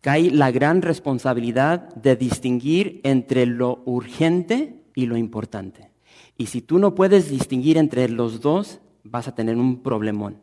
cae 0.00 0.30
la 0.30 0.50
gran 0.50 0.82
responsabilidad 0.82 1.94
de 1.94 2.16
distinguir 2.16 3.00
entre 3.04 3.46
lo 3.46 3.82
urgente 3.84 4.82
y 4.94 5.06
lo 5.06 5.16
importante. 5.16 5.90
Y 6.36 6.46
si 6.46 6.62
tú 6.62 6.78
no 6.78 6.94
puedes 6.94 7.30
distinguir 7.30 7.76
entre 7.76 8.08
los 8.08 8.40
dos, 8.40 8.80
vas 9.02 9.28
a 9.28 9.34
tener 9.34 9.56
un 9.56 9.82
problemón. 9.82 10.38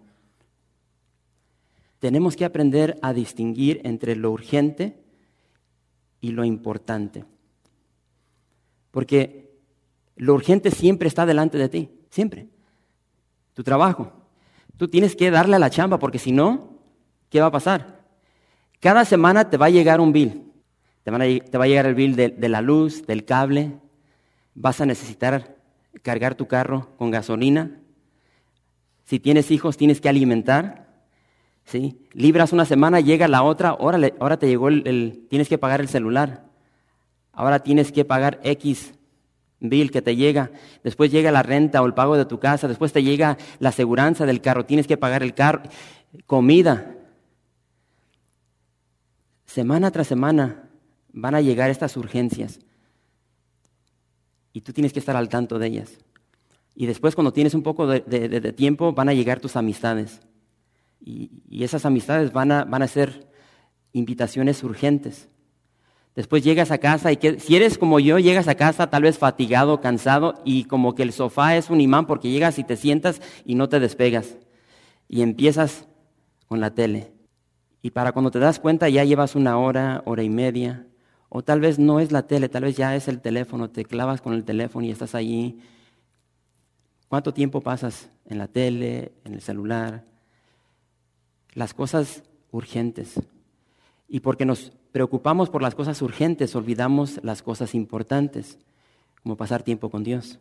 Tenemos 1.99 2.35
que 2.35 2.45
aprender 2.45 2.99
a 3.01 3.13
distinguir 3.13 3.81
entre 3.83 4.15
lo 4.15 4.31
urgente 4.31 5.04
y 6.25 6.31
lo 6.31 6.43
importante. 6.43 7.23
Porque 8.89 9.59
lo 10.15 10.33
urgente 10.33 10.71
siempre 10.71 11.07
está 11.07 11.27
delante 11.27 11.59
de 11.59 11.69
ti, 11.69 11.91
siempre. 12.09 12.47
Tu 13.53 13.63
trabajo. 13.63 14.11
Tú 14.75 14.87
tienes 14.87 15.15
que 15.15 15.29
darle 15.29 15.57
a 15.57 15.59
la 15.59 15.69
chamba 15.69 15.99
porque 15.99 16.17
si 16.17 16.31
no, 16.31 16.79
¿qué 17.29 17.41
va 17.41 17.47
a 17.47 17.51
pasar? 17.51 18.03
Cada 18.79 19.05
semana 19.05 19.51
te 19.51 19.57
va 19.57 19.67
a 19.67 19.69
llegar 19.69 20.01
un 20.01 20.13
bill. 20.13 20.51
Te, 21.03 21.11
va 21.11 21.17
a 21.19 21.67
llegar 21.67 21.85
el 21.85 21.93
bill 21.93 22.15
de, 22.15 22.49
la 22.49 22.61
luz, 22.61 23.05
del 23.05 23.23
cable. 23.23 23.77
Vas 24.55 24.81
a 24.81 24.87
necesitar 24.87 25.57
cargar 26.01 26.33
tu 26.33 26.47
carro 26.47 26.89
con 26.97 27.11
gasolina. 27.11 27.79
Si 29.03 29.19
tienes 29.19 29.51
hijos, 29.51 29.77
tienes 29.77 30.01
que 30.01 30.09
alimentar. 30.09 30.84
¿Sí? 31.65 32.07
Libras 32.13 32.53
una 32.53 32.65
semana, 32.65 32.99
llega 32.99 33.27
la 33.27 33.43
otra, 33.43 33.69
ahora, 33.69 33.99
ahora 34.19 34.37
te 34.37 34.47
llegó 34.47 34.69
el, 34.69 35.25
tienes 35.29 35.49
que 35.49 35.57
pagar 35.57 35.81
el 35.81 35.89
celular. 35.89 36.45
Ahora 37.33 37.59
tienes 37.59 37.91
que 37.91 38.05
pagar 38.05 38.39
X 38.43 38.93
bill 39.59 39.91
que 39.91 40.01
te 40.01 40.15
llega. 40.15 40.51
Después 40.83 41.11
llega 41.11 41.31
la 41.31 41.43
renta 41.43 41.81
o 41.81 41.85
el 41.85 41.93
pago 41.93 42.15
de 42.15 42.25
tu 42.25 42.39
casa. 42.39 42.67
Después 42.67 42.93
te 42.93 43.03
llega 43.03 43.37
la 43.59 43.69
aseguranza 43.69 44.25
del 44.25 44.41
carro. 44.41 44.65
Tienes 44.65 44.87
que 44.87 44.95
pagar 44.95 45.21
el 45.21 45.33
carro. 45.33 45.63
Comida. 46.25 46.95
Semana 49.45 49.91
tras 49.91 50.07
semana 50.07 50.69
van 51.11 51.35
a 51.35 51.41
llegar 51.41 51.69
estas 51.69 51.95
urgencias 51.97 52.59
y 54.51 54.61
tú 54.61 54.73
tienes 54.73 54.93
que 54.93 54.99
estar 54.99 55.15
al 55.15 55.29
tanto 55.29 55.59
de 55.59 55.67
ellas. 55.67 55.97
Y 56.75 56.85
después 56.85 57.15
cuando 57.15 57.31
tienes 57.31 57.53
un 57.53 57.63
poco 57.63 57.87
de, 57.87 58.53
tiempo 58.53 58.93
van 58.93 59.09
a 59.09 59.13
llegar 59.13 59.39
tus 59.39 59.55
amistades 59.55 60.21
y, 60.99 61.31
esas 61.63 61.85
amistades 61.85 62.33
van 62.33 62.51
a, 62.51 62.65
van 62.65 62.81
a 62.81 62.87
ser 62.87 63.27
invitaciones 63.93 64.63
urgentes. 64.63 65.29
Después 66.15 66.43
llegas 66.43 66.71
a 66.71 66.77
casa 66.77 67.11
y 67.11 67.17
que, 67.17 67.39
si 67.39 67.55
eres 67.55 67.77
como 67.77 67.99
yo, 67.99 68.19
llegas 68.19 68.47
a 68.47 68.55
casa 68.55 68.89
tal 68.89 69.03
vez 69.03 69.17
fatigado, 69.17 69.81
cansado 69.81 70.35
y 70.45 70.65
como 70.65 70.95
que 70.95 71.03
el 71.03 71.11
sofá 71.11 71.55
es 71.57 71.69
un 71.69 71.81
imán 71.81 72.05
porque 72.07 72.29
llegas 72.29 72.59
y 72.59 72.63
te 72.63 72.77
sientas 72.77 73.21
y 73.45 73.55
no 73.55 73.69
te 73.69 73.79
despegas. 73.79 74.37
Y 75.07 75.21
empiezas 75.21 75.87
con 76.47 76.59
la 76.59 76.71
tele. 76.71 77.11
Y 77.81 77.91
para 77.91 78.11
cuando 78.11 78.31
te 78.31 78.39
das 78.39 78.59
cuenta 78.59 78.89
ya 78.89 79.03
llevas 79.03 79.35
una 79.35 79.57
hora, 79.57 80.01
hora 80.05 80.23
y 80.23 80.29
media, 80.29 80.87
o 81.29 81.43
tal 81.43 81.59
vez 81.59 81.79
no 81.79 81.99
es 81.99 82.11
la 82.11 82.27
tele, 82.27 82.49
tal 82.49 82.63
vez 82.63 82.77
ya 82.77 82.95
es 82.95 83.07
el 83.07 83.21
teléfono, 83.21 83.69
te 83.69 83.85
clavas 83.85 84.21
con 84.21 84.33
el 84.33 84.43
teléfono 84.43 84.85
y 84.85 84.91
estás 84.91 85.15
allí 85.15 85.59
¿Cuánto 87.07 87.33
tiempo 87.33 87.61
pasas 87.61 88.09
en 88.25 88.37
la 88.39 88.47
tele, 88.47 89.13
en 89.23 89.35
el 89.35 89.41
celular? 89.41 90.03
Las 91.55 91.73
cosas 91.73 92.21
urgentes. 92.51 93.19
Y 94.07 94.19
porque 94.19 94.45
nos 94.45 94.71
preocupamos 94.91 95.49
por 95.49 95.61
las 95.61 95.73
cosas 95.73 96.01
urgentes, 96.01 96.55
olvidamos 96.55 97.19
las 97.23 97.41
cosas 97.41 97.73
importantes, 97.73 98.59
como 99.23 99.37
pasar 99.37 99.63
tiempo 99.63 99.89
con 99.89 100.03
Dios, 100.03 100.39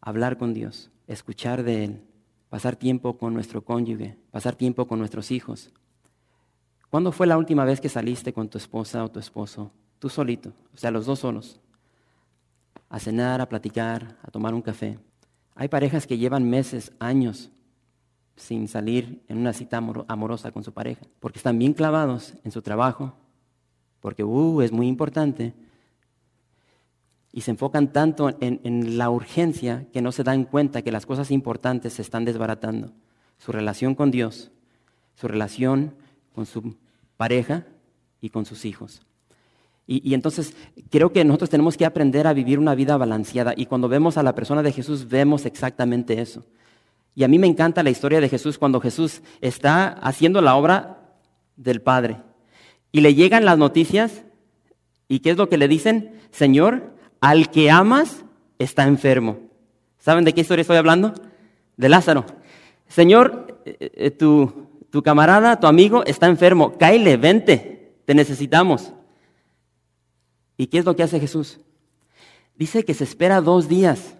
hablar 0.00 0.38
con 0.38 0.54
Dios, 0.54 0.90
escuchar 1.06 1.62
de 1.62 1.84
Él, 1.84 2.04
pasar 2.50 2.76
tiempo 2.76 3.16
con 3.16 3.34
nuestro 3.34 3.64
cónyuge, 3.64 4.16
pasar 4.30 4.54
tiempo 4.54 4.86
con 4.86 4.98
nuestros 4.98 5.30
hijos. 5.30 5.72
¿Cuándo 6.90 7.10
fue 7.10 7.26
la 7.26 7.38
última 7.38 7.64
vez 7.64 7.80
que 7.80 7.88
saliste 7.88 8.34
con 8.34 8.48
tu 8.48 8.58
esposa 8.58 9.02
o 9.02 9.10
tu 9.10 9.18
esposo, 9.18 9.72
tú 9.98 10.10
solito, 10.10 10.52
o 10.74 10.76
sea, 10.76 10.90
los 10.90 11.06
dos 11.06 11.20
solos, 11.20 11.58
a 12.90 13.00
cenar, 13.00 13.40
a 13.40 13.48
platicar, 13.48 14.18
a 14.22 14.30
tomar 14.30 14.52
un 14.52 14.62
café? 14.62 14.98
Hay 15.54 15.68
parejas 15.68 16.06
que 16.06 16.18
llevan 16.18 16.48
meses, 16.48 16.92
años 16.98 17.50
sin 18.36 18.68
salir 18.68 19.22
en 19.28 19.38
una 19.38 19.52
cita 19.52 19.78
amorosa 20.08 20.50
con 20.50 20.64
su 20.64 20.72
pareja, 20.72 21.02
porque 21.20 21.38
están 21.38 21.58
bien 21.58 21.74
clavados 21.74 22.34
en 22.44 22.50
su 22.50 22.62
trabajo, 22.62 23.14
porque 24.00 24.24
uh, 24.24 24.62
es 24.62 24.72
muy 24.72 24.88
importante, 24.88 25.54
y 27.32 27.42
se 27.42 27.50
enfocan 27.50 27.92
tanto 27.92 28.30
en, 28.40 28.60
en, 28.62 28.98
la 28.98 29.08
urgencia 29.08 29.86
que 29.92 30.02
no 30.02 30.12
se 30.12 30.22
dan 30.22 30.44
cuenta 30.44 30.82
que 30.82 30.92
las 30.92 31.06
cosas 31.06 31.30
importantes 31.30 31.94
se 31.94 32.02
están 32.02 32.26
desbaratando. 32.26 32.92
Su 33.38 33.52
relación 33.52 33.94
con 33.94 34.10
Dios, 34.10 34.50
su 35.14 35.28
relación 35.28 35.94
con 36.34 36.44
su 36.44 36.76
pareja 37.16 37.64
y 38.20 38.28
con 38.28 38.44
sus 38.44 38.66
hijos. 38.66 39.02
Y, 39.86 40.14
entonces 40.14 40.54
creo 40.90 41.12
que 41.12 41.24
nosotros 41.24 41.50
tenemos 41.50 41.76
que 41.76 41.84
aprender 41.84 42.26
a 42.26 42.32
vivir 42.32 42.58
una 42.58 42.74
vida 42.74 42.96
balanceada. 42.96 43.52
Y 43.56 43.66
cuando 43.66 43.88
vemos 43.88 44.16
a 44.16 44.22
la 44.22 44.34
persona 44.34 44.62
de 44.62 44.72
Jesús, 44.72 45.08
vemos 45.08 45.44
exactamente 45.44 46.20
eso. 46.20 46.44
Y 47.14 47.24
a 47.24 47.28
mí 47.28 47.38
me 47.38 47.46
encanta 47.46 47.82
la 47.82 47.90
historia 47.90 48.20
de 48.20 48.28
Jesús 48.28 48.58
cuando 48.58 48.80
Jesús 48.80 49.22
está 49.40 49.88
haciendo 49.88 50.40
la 50.40 50.56
obra 50.56 50.98
del 51.56 51.82
Padre. 51.82 52.22
Y 52.90 53.00
le 53.00 53.14
llegan 53.14 53.44
las 53.44 53.58
noticias. 53.58 54.24
¿Y 55.08 55.20
qué 55.20 55.30
es 55.30 55.36
lo 55.36 55.48
que 55.48 55.58
le 55.58 55.68
dicen? 55.68 56.20
Señor, 56.30 56.94
al 57.20 57.50
que 57.50 57.70
amas 57.70 58.24
está 58.58 58.84
enfermo. 58.84 59.38
¿Saben 59.98 60.24
de 60.24 60.32
qué 60.32 60.40
historia 60.40 60.62
estoy 60.62 60.78
hablando? 60.78 61.12
De 61.76 61.88
Lázaro. 61.88 62.24
Señor, 62.88 63.60
eh, 63.64 63.90
eh, 63.94 64.10
tu, 64.10 64.68
tu 64.90 65.02
camarada, 65.02 65.60
tu 65.60 65.66
amigo 65.66 66.04
está 66.04 66.26
enfermo. 66.28 66.76
Cáile, 66.78 67.16
vente, 67.16 67.94
te 68.04 68.14
necesitamos. 68.14 68.92
¿Y 70.56 70.66
qué 70.66 70.78
es 70.78 70.84
lo 70.84 70.96
que 70.96 71.02
hace 71.02 71.20
Jesús? 71.20 71.60
Dice 72.56 72.84
que 72.84 72.94
se 72.94 73.04
espera 73.04 73.40
dos 73.40 73.68
días. 73.68 74.16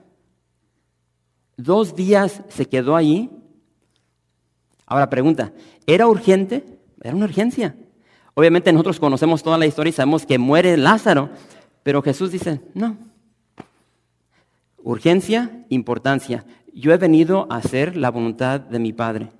Dos 1.56 1.94
días 1.94 2.42
se 2.48 2.66
quedó 2.66 2.96
ahí. 2.96 3.30
Ahora 4.86 5.10
pregunta, 5.10 5.52
¿era 5.86 6.06
urgente? 6.06 6.64
Era 7.02 7.14
una 7.14 7.26
urgencia. 7.26 7.76
Obviamente 8.34 8.72
nosotros 8.72 8.98
conocemos 8.98 9.42
toda 9.42 9.58
la 9.58 9.66
historia 9.66 9.90
y 9.90 9.94
sabemos 9.94 10.24
que 10.24 10.38
muere 10.38 10.76
Lázaro, 10.76 11.30
pero 11.82 12.02
Jesús 12.02 12.30
dice, 12.30 12.60
no. 12.74 12.96
Urgencia, 14.82 15.64
importancia. 15.68 16.44
Yo 16.72 16.92
he 16.92 16.96
venido 16.96 17.46
a 17.50 17.56
hacer 17.56 17.96
la 17.96 18.10
voluntad 18.10 18.60
de 18.60 18.78
mi 18.78 18.92
Padre. 18.92 19.30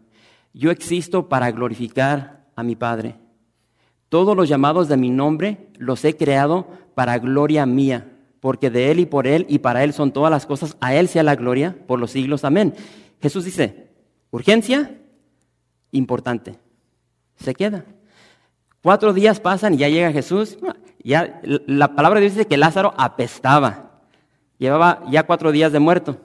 Yo 0.53 0.71
existo 0.71 1.29
para 1.29 1.51
glorificar 1.51 2.45
a 2.55 2.63
mi 2.63 2.77
Padre. 2.77 3.17
Todos 4.09 4.37
los 4.37 4.49
llamados 4.49 4.89
de 4.89 4.99
mi 4.99 5.09
nombre 5.09 5.69
los 5.79 6.05
he 6.05 6.17
creado 6.17 6.69
para 6.95 7.19
gloria 7.19 7.65
mía, 7.65 8.12
porque 8.43 8.71
de 8.71 8.91
Él 8.91 8.99
y 8.99 9.07
por 9.07 9.29
Él 9.29 9.47
y 9.49 9.61
para 9.61 9.85
Él 9.85 9.93
son 9.93 10.11
todas 10.11 10.29
las 10.29 10.47
cosas, 10.47 10.77
a 10.81 10.97
Él 10.97 11.07
sea 11.07 11.23
la 11.23 11.37
gloria 11.37 11.77
por 11.87 12.01
los 12.01 12.11
siglos. 12.11 12.45
Amén. 12.45 12.75
Jesús 13.21 13.45
dice, 13.45 13.89
urgencia, 14.33 14.99
importante. 15.93 16.59
Se 17.37 17.55
queda. 17.55 17.85
Cuatro 18.83 19.13
días 19.13 19.39
pasan 19.39 19.75
y 19.75 19.77
ya 19.77 19.89
llega 19.89 20.11
Jesús. 20.11 20.59
Ya, 21.05 21.41
la 21.45 21.95
palabra 21.95 22.19
de 22.19 22.27
Dios 22.27 22.35
dice 22.35 22.49
que 22.49 22.57
Lázaro 22.57 22.95
apestaba. 22.97 24.01
Llevaba 24.59 25.05
ya 25.09 25.23
cuatro 25.23 25.53
días 25.53 25.71
de 25.71 25.79
muerto. 25.79 26.21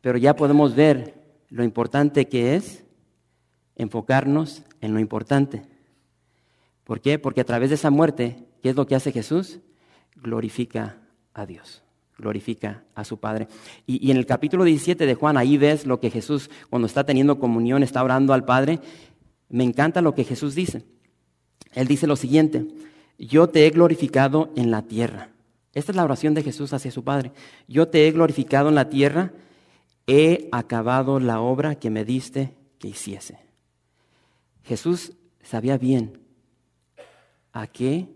Pero 0.00 0.16
ya 0.16 0.34
podemos 0.34 0.74
ver 0.74 1.12
lo 1.50 1.62
importante 1.62 2.26
que 2.26 2.56
es 2.56 2.84
enfocarnos 3.76 4.62
en 4.80 4.94
lo 4.94 4.98
importante. 4.98 5.62
¿Por 6.84 7.02
qué? 7.02 7.18
Porque 7.18 7.42
a 7.42 7.44
través 7.44 7.68
de 7.68 7.74
esa 7.74 7.90
muerte, 7.90 8.46
¿qué 8.62 8.70
es 8.70 8.76
lo 8.76 8.86
que 8.86 8.94
hace 8.94 9.12
Jesús? 9.12 9.58
Glorifica 10.16 10.96
a 11.38 11.46
Dios, 11.46 11.82
glorifica 12.16 12.84
a 12.94 13.04
su 13.04 13.18
Padre. 13.18 13.48
Y, 13.86 14.10
en 14.10 14.16
el 14.16 14.26
capítulo 14.26 14.64
17 14.64 15.06
de 15.06 15.14
Juan, 15.14 15.36
ahí 15.36 15.56
ves 15.56 15.86
lo 15.86 16.00
que 16.00 16.10
Jesús, 16.10 16.50
cuando 16.70 16.86
está 16.86 17.04
teniendo 17.04 17.38
comunión, 17.38 17.82
está 17.82 18.02
orando 18.02 18.32
al 18.32 18.44
Padre. 18.44 18.80
Me 19.48 19.64
encanta 19.64 20.02
lo 20.02 20.14
que 20.14 20.24
Jesús 20.24 20.54
dice. 20.54 20.84
Él 21.74 21.86
dice 21.86 22.06
lo 22.06 22.16
siguiente, 22.16 22.66
yo 23.18 23.48
te 23.48 23.66
he 23.66 23.70
glorificado 23.70 24.50
en 24.56 24.70
la 24.70 24.82
tierra. 24.82 25.30
Esta 25.74 25.92
es 25.92 25.96
la 25.96 26.04
oración 26.04 26.34
de 26.34 26.42
Jesús 26.42 26.72
hacia 26.72 26.90
su 26.90 27.04
Padre. 27.04 27.32
Yo 27.68 27.88
te 27.88 28.06
he 28.06 28.12
glorificado 28.12 28.68
en 28.68 28.74
la 28.74 28.88
tierra, 28.88 29.32
he 30.06 30.48
acabado 30.50 31.20
la 31.20 31.40
obra 31.40 31.76
que 31.76 31.90
me 31.90 32.04
diste 32.04 32.54
que 32.78 32.88
hiciese. 32.88 33.38
Jesús 34.64 35.12
sabía 35.42 35.78
bien 35.78 36.20
a 37.52 37.66
qué 37.66 38.08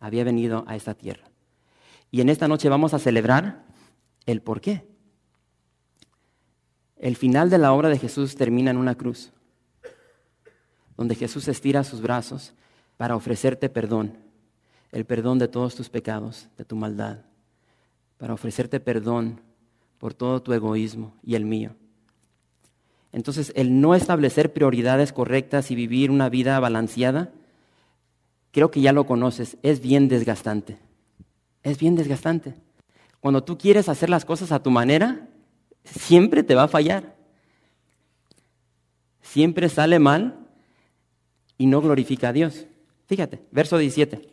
había 0.00 0.24
venido 0.24 0.64
a 0.66 0.76
esta 0.76 0.94
tierra. 0.94 1.24
Y 2.10 2.20
en 2.20 2.28
esta 2.28 2.48
noche 2.48 2.68
vamos 2.68 2.94
a 2.94 2.98
celebrar 2.98 3.64
el 4.26 4.42
por 4.42 4.60
qué. 4.60 4.86
El 6.96 7.16
final 7.16 7.50
de 7.50 7.58
la 7.58 7.72
obra 7.72 7.88
de 7.88 7.98
Jesús 7.98 8.36
termina 8.36 8.70
en 8.70 8.78
una 8.78 8.94
cruz, 8.94 9.32
donde 10.96 11.14
Jesús 11.14 11.46
estira 11.48 11.84
sus 11.84 12.00
brazos 12.00 12.54
para 12.96 13.16
ofrecerte 13.16 13.68
perdón, 13.68 14.16
el 14.92 15.04
perdón 15.04 15.38
de 15.38 15.48
todos 15.48 15.74
tus 15.74 15.90
pecados, 15.90 16.48
de 16.56 16.64
tu 16.64 16.74
maldad, 16.74 17.18
para 18.16 18.34
ofrecerte 18.34 18.80
perdón 18.80 19.40
por 19.98 20.14
todo 20.14 20.42
tu 20.42 20.52
egoísmo 20.52 21.14
y 21.22 21.34
el 21.34 21.44
mío. 21.44 21.76
Entonces, 23.12 23.52
el 23.56 23.80
no 23.80 23.94
establecer 23.94 24.52
prioridades 24.52 25.12
correctas 25.12 25.70
y 25.70 25.74
vivir 25.74 26.10
una 26.10 26.28
vida 26.28 26.58
balanceada 26.60 27.30
creo 28.52 28.70
que 28.70 28.80
ya 28.80 28.92
lo 28.92 29.04
conoces, 29.04 29.58
es 29.62 29.80
bien 29.80 30.08
desgastante. 30.08 30.78
Es 31.66 31.78
bien 31.78 31.96
desgastante. 31.96 32.54
Cuando 33.18 33.42
tú 33.42 33.58
quieres 33.58 33.88
hacer 33.88 34.08
las 34.08 34.24
cosas 34.24 34.52
a 34.52 34.62
tu 34.62 34.70
manera, 34.70 35.28
siempre 35.82 36.44
te 36.44 36.54
va 36.54 36.62
a 36.62 36.68
fallar. 36.68 37.16
Siempre 39.20 39.68
sale 39.68 39.98
mal 39.98 40.46
y 41.58 41.66
no 41.66 41.80
glorifica 41.80 42.28
a 42.28 42.32
Dios. 42.32 42.66
Fíjate, 43.08 43.42
verso 43.50 43.78
17. 43.78 44.28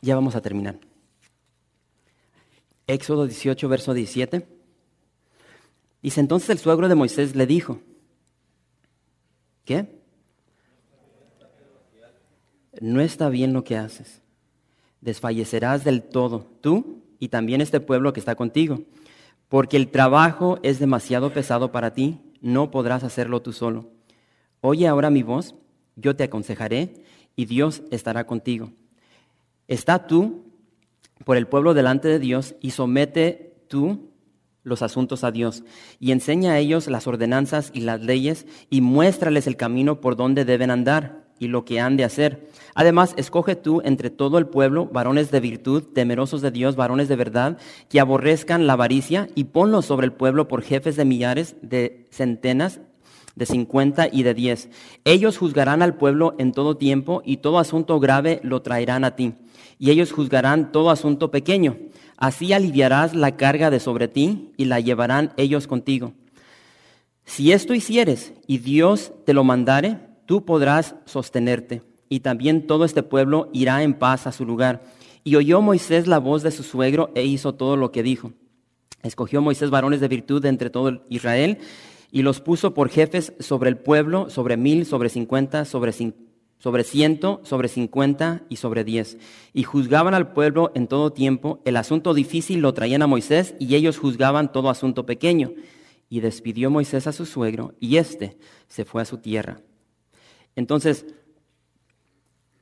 Ya 0.00 0.14
vamos 0.14 0.36
a 0.36 0.40
terminar. 0.40 0.78
Éxodo 2.88 3.26
18, 3.26 3.68
verso 3.68 3.94
17. 3.94 4.48
Dice, 6.02 6.20
entonces 6.20 6.50
el 6.50 6.58
suegro 6.58 6.88
de 6.88 6.94
Moisés 6.94 7.36
le 7.36 7.46
dijo, 7.46 7.80
¿qué? 9.64 10.00
No 12.80 13.00
está 13.00 13.28
bien 13.28 13.52
lo 13.52 13.62
que 13.62 13.76
haces. 13.76 14.22
Desfallecerás 15.00 15.84
del 15.84 16.02
todo, 16.02 16.46
tú 16.60 17.02
y 17.18 17.28
también 17.28 17.60
este 17.60 17.80
pueblo 17.80 18.12
que 18.12 18.20
está 18.20 18.36
contigo, 18.36 18.80
porque 19.48 19.76
el 19.76 19.90
trabajo 19.90 20.58
es 20.62 20.78
demasiado 20.78 21.32
pesado 21.32 21.70
para 21.72 21.92
ti, 21.92 22.18
no 22.40 22.70
podrás 22.70 23.04
hacerlo 23.04 23.42
tú 23.42 23.52
solo. 23.52 23.90
Oye 24.60 24.88
ahora 24.88 25.10
mi 25.10 25.22
voz, 25.22 25.54
yo 25.96 26.16
te 26.16 26.24
aconsejaré 26.24 27.04
y 27.36 27.44
Dios 27.44 27.82
estará 27.90 28.26
contigo. 28.26 28.72
Está 29.66 30.06
tú 30.06 30.47
por 31.24 31.36
el 31.36 31.46
pueblo 31.46 31.74
delante 31.74 32.08
de 32.08 32.18
Dios 32.18 32.54
y 32.60 32.70
somete 32.70 33.54
tú 33.68 34.10
los 34.62 34.82
asuntos 34.82 35.24
a 35.24 35.30
Dios 35.30 35.64
y 35.98 36.12
enseña 36.12 36.52
a 36.52 36.58
ellos 36.58 36.88
las 36.88 37.06
ordenanzas 37.06 37.70
y 37.72 37.80
las 37.80 38.00
leyes 38.00 38.46
y 38.70 38.80
muéstrales 38.80 39.46
el 39.46 39.56
camino 39.56 40.00
por 40.00 40.16
donde 40.16 40.44
deben 40.44 40.70
andar 40.70 41.26
y 41.38 41.48
lo 41.48 41.64
que 41.64 41.80
han 41.80 41.96
de 41.96 42.04
hacer. 42.04 42.48
Además, 42.74 43.14
escoge 43.16 43.54
tú 43.54 43.80
entre 43.84 44.10
todo 44.10 44.38
el 44.38 44.46
pueblo 44.46 44.86
varones 44.86 45.30
de 45.30 45.40
virtud, 45.40 45.84
temerosos 45.94 46.42
de 46.42 46.50
Dios, 46.50 46.74
varones 46.74 47.08
de 47.08 47.16
verdad, 47.16 47.58
que 47.88 48.00
aborrezcan 48.00 48.66
la 48.66 48.72
avaricia 48.74 49.28
y 49.34 49.44
ponlos 49.44 49.86
sobre 49.86 50.06
el 50.06 50.12
pueblo 50.12 50.48
por 50.48 50.62
jefes 50.62 50.96
de 50.96 51.04
millares, 51.04 51.56
de 51.62 52.06
centenas 52.10 52.80
de 53.38 53.46
cincuenta 53.46 54.08
y 54.10 54.24
de 54.24 54.34
diez. 54.34 54.68
Ellos 55.04 55.38
juzgarán 55.38 55.80
al 55.80 55.94
pueblo 55.94 56.34
en 56.38 56.50
todo 56.50 56.76
tiempo 56.76 57.22
y 57.24 57.36
todo 57.36 57.60
asunto 57.60 58.00
grave 58.00 58.40
lo 58.42 58.62
traerán 58.62 59.04
a 59.04 59.14
ti. 59.14 59.32
Y 59.78 59.90
ellos 59.90 60.12
juzgarán 60.12 60.72
todo 60.72 60.90
asunto 60.90 61.30
pequeño. 61.30 61.76
Así 62.16 62.52
aliviarás 62.52 63.14
la 63.14 63.36
carga 63.36 63.70
de 63.70 63.80
sobre 63.80 64.08
ti 64.08 64.52
y 64.56 64.64
la 64.64 64.80
llevarán 64.80 65.32
ellos 65.36 65.66
contigo. 65.66 66.12
Si 67.24 67.52
esto 67.52 67.74
hicieres 67.74 68.32
y 68.46 68.58
Dios 68.58 69.12
te 69.24 69.34
lo 69.34 69.44
mandare, 69.44 69.98
tú 70.26 70.44
podrás 70.44 70.94
sostenerte, 71.04 71.82
y 72.08 72.20
también 72.20 72.66
todo 72.66 72.84
este 72.84 73.02
pueblo 73.02 73.50
irá 73.52 73.82
en 73.82 73.94
paz 73.94 74.26
a 74.26 74.32
su 74.32 74.44
lugar. 74.44 74.82
Y 75.24 75.36
oyó 75.36 75.60
Moisés 75.60 76.06
la 76.06 76.18
voz 76.18 76.42
de 76.42 76.50
su 76.50 76.62
suegro 76.62 77.10
e 77.14 77.24
hizo 77.24 77.54
todo 77.54 77.76
lo 77.76 77.92
que 77.92 78.02
dijo. 78.02 78.32
Escogió 79.02 79.42
Moisés 79.42 79.70
varones 79.70 80.00
de 80.00 80.08
virtud 80.08 80.42
de 80.42 80.48
entre 80.48 80.70
todo 80.70 81.04
Israel 81.08 81.58
y 82.10 82.22
los 82.22 82.40
puso 82.40 82.74
por 82.74 82.88
jefes 82.88 83.34
sobre 83.38 83.68
el 83.68 83.76
pueblo, 83.76 84.30
sobre 84.30 84.56
mil, 84.56 84.86
sobre 84.86 85.08
cincuenta, 85.08 85.64
sobre, 85.64 85.92
sobre 86.58 86.84
ciento, 86.84 87.40
sobre 87.44 87.68
cincuenta 87.68 88.42
y 88.48 88.56
sobre 88.56 88.84
diez. 88.84 89.16
Y 89.54 89.62
juzgaban 89.62 90.14
al 90.14 90.32
pueblo 90.32 90.72
en 90.74 90.88
todo 90.88 91.12
tiempo. 91.12 91.60
El 91.64 91.76
asunto 91.76 92.14
difícil 92.14 92.60
lo 92.60 92.74
traían 92.74 93.02
a 93.02 93.06
Moisés 93.06 93.54
y 93.58 93.74
ellos 93.74 93.98
juzgaban 93.98 94.52
todo 94.52 94.70
asunto 94.70 95.06
pequeño. 95.06 95.52
Y 96.10 96.20
despidió 96.20 96.70
Moisés 96.70 97.06
a 97.06 97.12
su 97.12 97.26
suegro 97.26 97.74
y 97.80 97.96
éste 97.96 98.38
se 98.66 98.84
fue 98.84 99.02
a 99.02 99.04
su 99.04 99.18
tierra. 99.18 99.60
Entonces, 100.56 101.06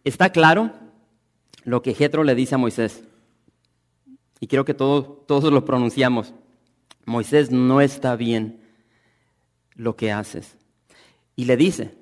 está 0.04 0.30
claro 0.30 0.72
lo 1.64 1.82
que 1.82 1.94
Jetro 1.94 2.22
le 2.24 2.34
dice 2.34 2.54
a 2.54 2.58
Moisés. 2.58 3.02
Y 4.40 4.48
creo 4.48 4.64
que 4.64 4.74
todos, 4.74 5.26
todos 5.26 5.52
lo 5.52 5.64
pronunciamos. 5.64 6.34
Moisés 7.06 7.50
no 7.50 7.80
está 7.80 8.16
bien 8.16 8.60
lo 9.74 9.96
que 9.96 10.12
haces. 10.12 10.56
Y 11.36 11.44
le 11.44 11.56
dice, 11.56 11.94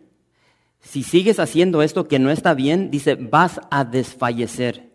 si 0.84 1.02
sigues 1.02 1.40
haciendo 1.40 1.82
esto 1.82 2.06
que 2.06 2.18
no 2.18 2.30
está 2.30 2.54
bien, 2.54 2.90
dice, 2.90 3.14
vas 3.14 3.58
a 3.70 3.84
desfallecer. 3.84 4.92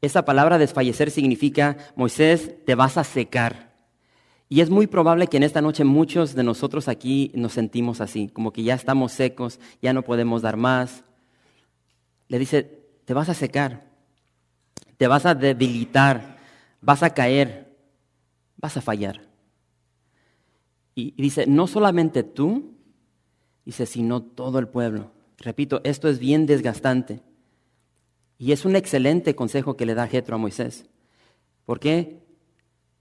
Esa 0.00 0.24
palabra 0.24 0.58
desfallecer 0.58 1.10
significa, 1.10 1.76
Moisés, 1.94 2.54
te 2.64 2.74
vas 2.74 2.96
a 2.96 3.04
secar. 3.04 3.74
Y 4.48 4.60
es 4.60 4.70
muy 4.70 4.86
probable 4.86 5.26
que 5.26 5.36
en 5.36 5.42
esta 5.42 5.60
noche 5.60 5.84
muchos 5.84 6.34
de 6.34 6.42
nosotros 6.42 6.88
aquí 6.88 7.30
nos 7.34 7.52
sentimos 7.52 8.00
así, 8.00 8.28
como 8.28 8.52
que 8.52 8.62
ya 8.62 8.74
estamos 8.74 9.12
secos, 9.12 9.60
ya 9.82 9.92
no 9.92 10.02
podemos 10.02 10.42
dar 10.42 10.56
más. 10.56 11.04
Le 12.28 12.38
dice, 12.38 12.62
te 13.04 13.14
vas 13.14 13.28
a 13.28 13.34
secar, 13.34 13.84
te 14.96 15.06
vas 15.06 15.26
a 15.26 15.34
debilitar, 15.34 16.38
vas 16.80 17.02
a 17.02 17.10
caer, 17.10 17.76
vas 18.56 18.76
a 18.78 18.80
fallar. 18.80 19.20
Y 20.94 21.20
dice, 21.20 21.46
no 21.46 21.66
solamente 21.66 22.22
tú, 22.22 22.73
dice, 23.64 23.86
sino 23.86 24.22
todo 24.22 24.58
el 24.58 24.68
pueblo. 24.68 25.10
Repito, 25.38 25.80
esto 25.84 26.08
es 26.08 26.18
bien 26.18 26.46
desgastante. 26.46 27.20
Y 28.38 28.52
es 28.52 28.64
un 28.64 28.76
excelente 28.76 29.34
consejo 29.34 29.76
que 29.76 29.86
le 29.86 29.94
da 29.94 30.06
Jetro 30.06 30.36
a 30.36 30.38
Moisés. 30.38 30.86
¿Por 31.64 31.80
qué? 31.80 32.22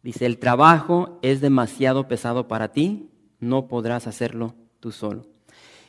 Dice, 0.01 0.25
el 0.25 0.37
trabajo 0.37 1.19
es 1.21 1.41
demasiado 1.41 2.07
pesado 2.07 2.47
para 2.47 2.71
ti, 2.71 3.09
no 3.39 3.67
podrás 3.67 4.07
hacerlo 4.07 4.53
tú 4.79 4.91
solo. 4.91 5.25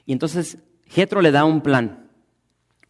Y 0.07 0.13
entonces 0.13 0.59
Jetro 0.87 1.21
le 1.21 1.33
da 1.33 1.45
un 1.45 1.61
plan, 1.61 2.09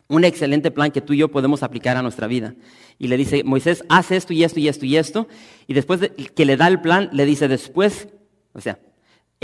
un 0.09 0.25
excelente 0.25 0.71
plan 0.71 0.91
que 0.91 1.01
tú 1.01 1.13
y 1.13 1.19
yo 1.19 1.31
podemos 1.31 1.63
aplicar 1.63 1.97
a 1.97 2.03
nuestra 2.03 2.27
vida. 2.27 2.55
Y 2.99 3.09
le 3.09 3.17
dice, 3.17 3.43
Moisés, 3.43 3.85
haz 3.89 4.11
esto 4.11 4.33
y 4.33 4.45
esto 4.45 4.61
y 4.61 4.69
esto 4.69 4.87
y 4.87 4.97
esto. 4.97 5.29
Y 5.67 5.75
después 5.75 6.01
de 6.01 6.11
que 6.11 6.45
le 6.45 6.57
da 6.57 6.69
el 6.69 6.81
plan, 6.81 7.09
le 7.13 7.25
dice, 7.25 7.49
después, 7.49 8.09
o 8.53 8.61
sea, 8.61 8.79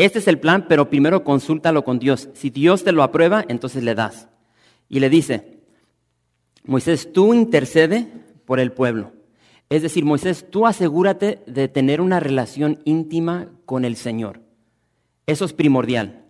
este 0.04 0.20
es 0.20 0.28
el 0.28 0.38
plan, 0.38 0.66
pero 0.68 0.88
primero 0.88 1.24
consúltalo 1.24 1.84
con 1.84 1.98
Dios. 1.98 2.28
Si 2.34 2.50
Dios 2.50 2.84
te 2.84 2.92
lo 2.92 3.02
aprueba, 3.02 3.44
entonces 3.48 3.82
le 3.82 3.94
das. 3.94 4.28
Y 4.88 5.00
le 5.00 5.10
dice, 5.10 5.60
Moisés, 6.64 7.12
tú 7.12 7.34
intercede 7.34 8.08
por 8.44 8.60
el 8.60 8.72
pueblo. 8.72 9.12
Es 9.68 9.82
decir, 9.82 10.04
Moisés, 10.04 10.46
tú 10.50 10.66
asegúrate 10.66 11.42
de 11.46 11.68
tener 11.68 12.00
una 12.00 12.18
relación 12.18 12.80
íntima 12.84 13.48
con 13.66 13.84
el 13.84 13.96
Señor. 13.96 14.40
Eso 15.26 15.44
es 15.44 15.52
primordial. 15.52 16.24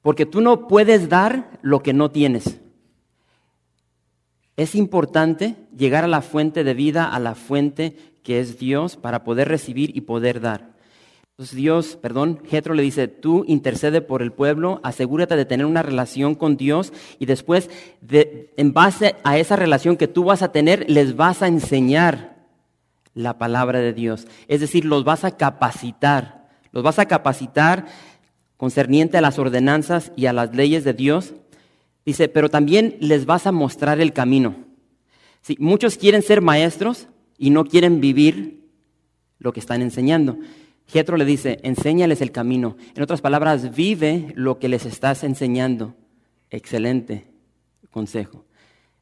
Porque 0.00 0.24
tú 0.24 0.40
no 0.40 0.68
puedes 0.68 1.08
dar 1.08 1.58
lo 1.60 1.82
que 1.82 1.92
no 1.92 2.10
tienes. 2.10 2.60
Es 4.56 4.74
importante 4.74 5.56
llegar 5.76 6.04
a 6.04 6.08
la 6.08 6.22
fuente 6.22 6.64
de 6.64 6.74
vida, 6.74 7.04
a 7.04 7.18
la 7.18 7.34
fuente 7.34 7.96
que 8.22 8.40
es 8.40 8.58
Dios, 8.58 8.96
para 8.96 9.22
poder 9.22 9.48
recibir 9.48 9.96
y 9.96 10.02
poder 10.02 10.40
dar. 10.40 10.77
Entonces 11.38 11.56
Dios, 11.56 11.96
perdón, 12.02 12.40
Jetro 12.50 12.74
le 12.74 12.82
dice, 12.82 13.06
tú 13.06 13.44
intercede 13.46 14.00
por 14.00 14.22
el 14.22 14.32
pueblo, 14.32 14.80
asegúrate 14.82 15.36
de 15.36 15.44
tener 15.44 15.66
una 15.66 15.84
relación 15.84 16.34
con 16.34 16.56
Dios 16.56 16.92
y 17.20 17.26
después, 17.26 17.70
en 18.10 18.72
base 18.72 19.14
a 19.22 19.38
esa 19.38 19.54
relación 19.54 19.96
que 19.96 20.08
tú 20.08 20.24
vas 20.24 20.42
a 20.42 20.50
tener, 20.50 20.90
les 20.90 21.14
vas 21.14 21.40
a 21.40 21.46
enseñar 21.46 22.44
la 23.14 23.38
palabra 23.38 23.78
de 23.78 23.92
Dios. 23.92 24.26
Es 24.48 24.60
decir, 24.60 24.84
los 24.84 25.04
vas 25.04 25.22
a 25.22 25.36
capacitar, 25.36 26.48
los 26.72 26.82
vas 26.82 26.98
a 26.98 27.06
capacitar 27.06 27.86
concerniente 28.56 29.16
a 29.16 29.20
las 29.20 29.38
ordenanzas 29.38 30.10
y 30.16 30.26
a 30.26 30.32
las 30.32 30.56
leyes 30.56 30.82
de 30.82 30.92
Dios. 30.92 31.34
Dice, 32.04 32.28
pero 32.28 32.48
también 32.48 32.96
les 32.98 33.26
vas 33.26 33.46
a 33.46 33.52
mostrar 33.52 34.00
el 34.00 34.12
camino. 34.12 34.56
Sí, 35.42 35.56
muchos 35.60 35.98
quieren 35.98 36.22
ser 36.22 36.40
maestros 36.40 37.06
y 37.38 37.50
no 37.50 37.64
quieren 37.64 38.00
vivir 38.00 38.68
lo 39.38 39.52
que 39.52 39.60
están 39.60 39.82
enseñando. 39.82 40.36
Jetro 40.88 41.18
le 41.18 41.26
dice, 41.26 41.60
enséñales 41.62 42.22
el 42.22 42.32
camino. 42.32 42.76
En 42.94 43.02
otras 43.02 43.20
palabras, 43.20 43.76
vive 43.76 44.32
lo 44.34 44.58
que 44.58 44.68
les 44.68 44.86
estás 44.86 45.22
enseñando. 45.22 45.94
Excelente 46.50 47.26
consejo. 47.90 48.46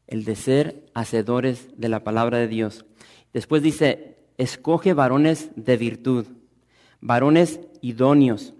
El 0.08 0.24
de 0.24 0.34
ser 0.34 0.84
hacedores 0.94 1.68
de 1.76 1.88
la 1.88 2.02
palabra 2.02 2.38
de 2.38 2.48
Dios. 2.48 2.84
Después 3.32 3.62
dice, 3.62 4.16
escoge 4.36 4.94
varones 4.94 5.50
de 5.54 5.76
virtud, 5.76 6.26
varones 7.00 7.60
idóneos, 7.82 8.54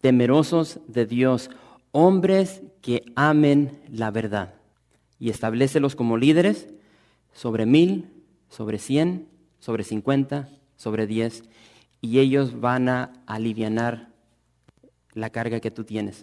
temerosos 0.00 0.78
de 0.86 1.04
Dios, 1.04 1.50
hombres 1.90 2.62
que 2.80 3.02
amen 3.16 3.80
la 3.90 4.12
verdad. 4.12 4.54
Y 5.18 5.30
establecelos 5.30 5.96
como 5.96 6.16
líderes 6.16 6.68
sobre 7.32 7.66
mil, 7.66 8.08
sobre 8.48 8.78
cien, 8.78 9.26
sobre 9.58 9.82
cincuenta, 9.82 10.48
sobre 10.76 11.08
diez 11.08 11.42
y 12.00 12.18
ellos 12.18 12.60
van 12.60 12.88
a 12.88 13.12
aliviar 13.26 14.08
la 15.14 15.30
carga 15.30 15.60
que 15.60 15.70
tú 15.70 15.84
tienes. 15.84 16.22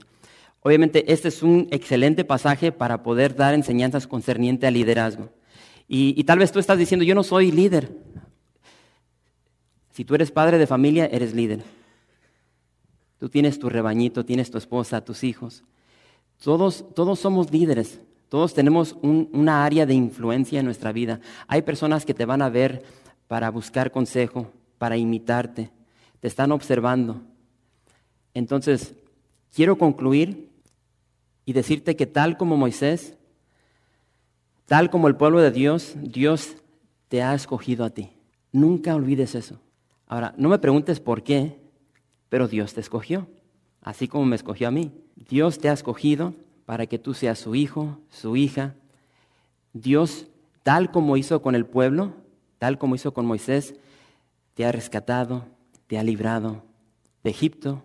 Obviamente, 0.61 1.11
este 1.11 1.27
es 1.27 1.43
un 1.43 1.67
excelente 1.69 2.25
pasaje 2.25 2.71
para 2.71 3.03
poder 3.03 3.35
dar 3.35 3.53
enseñanzas 3.53 4.07
concerniente 4.07 4.65
al 4.65 4.73
liderazgo. 4.73 5.29
Y, 5.87 6.23
tal 6.23 6.39
vez 6.39 6.51
tú 6.51 6.57
estás 6.57 6.79
diciendo, 6.79 7.05
yo 7.05 7.13
no 7.13 7.23
soy 7.23 7.51
líder. 7.51 7.95
Si 9.91 10.03
tú 10.03 10.15
eres 10.15 10.31
padre 10.31 10.57
de 10.57 10.65
familia, 10.65 11.05
eres 11.05 11.35
líder. 11.35 11.61
Tú 13.19 13.29
tienes 13.29 13.59
tu 13.59 13.69
rebañito, 13.69 14.25
tienes 14.25 14.49
tu 14.49 14.57
esposa, 14.57 15.05
tus 15.05 15.23
hijos. 15.23 15.63
Todos, 16.43 16.85
todos 16.95 17.19
somos 17.19 17.51
líderes. 17.51 17.99
Todos 18.29 18.55
tenemos 18.55 18.97
un, 19.03 19.29
una 19.33 19.63
área 19.63 19.85
de 19.85 19.93
influencia 19.93 20.59
en 20.59 20.65
nuestra 20.65 20.91
vida. 20.91 21.19
Hay 21.47 21.61
personas 21.61 22.05
que 22.05 22.15
te 22.15 22.25
van 22.25 22.41
a 22.41 22.49
ver 22.49 22.83
para 23.27 23.51
buscar 23.51 23.91
consejo, 23.91 24.51
para 24.77 24.97
imitarte, 24.97 25.71
te 26.19 26.27
están 26.27 26.51
observando. 26.51 27.21
Entonces, 28.33 28.95
quiero 29.53 29.77
concluir 29.77 30.49
y 31.45 31.53
decirte 31.53 31.95
que 31.95 32.05
tal 32.05 32.37
como 32.37 32.57
Moisés, 32.57 33.17
tal 34.65 34.89
como 34.89 35.07
el 35.07 35.15
pueblo 35.15 35.39
de 35.39 35.51
Dios, 35.51 35.93
Dios 35.97 36.57
te 37.07 37.21
ha 37.21 37.33
escogido 37.33 37.85
a 37.85 37.91
ti. 37.91 38.11
Nunca 38.51 38.95
olvides 38.95 39.35
eso. 39.35 39.59
Ahora, 40.07 40.33
no 40.37 40.49
me 40.49 40.59
preguntes 40.59 40.99
por 40.99 41.23
qué, 41.23 41.59
pero 42.29 42.47
Dios 42.47 42.73
te 42.73 42.81
escogió, 42.81 43.27
así 43.81 44.07
como 44.07 44.25
me 44.25 44.35
escogió 44.35 44.67
a 44.67 44.71
mí. 44.71 44.91
Dios 45.15 45.59
te 45.59 45.69
ha 45.69 45.73
escogido 45.73 46.33
para 46.65 46.87
que 46.87 46.99
tú 46.99 47.13
seas 47.13 47.39
su 47.39 47.55
hijo, 47.55 47.99
su 48.09 48.35
hija. 48.35 48.75
Dios, 49.73 50.27
tal 50.63 50.91
como 50.91 51.17
hizo 51.17 51.41
con 51.41 51.55
el 51.55 51.65
pueblo, 51.65 52.13
tal 52.57 52.77
como 52.77 52.95
hizo 52.95 53.13
con 53.13 53.25
Moisés, 53.25 53.75
te 54.55 54.65
ha 54.65 54.71
rescatado, 54.71 55.45
te 55.85 55.99
ha 55.99 56.03
librado 56.03 56.63
de 57.23 57.29
Egipto, 57.29 57.83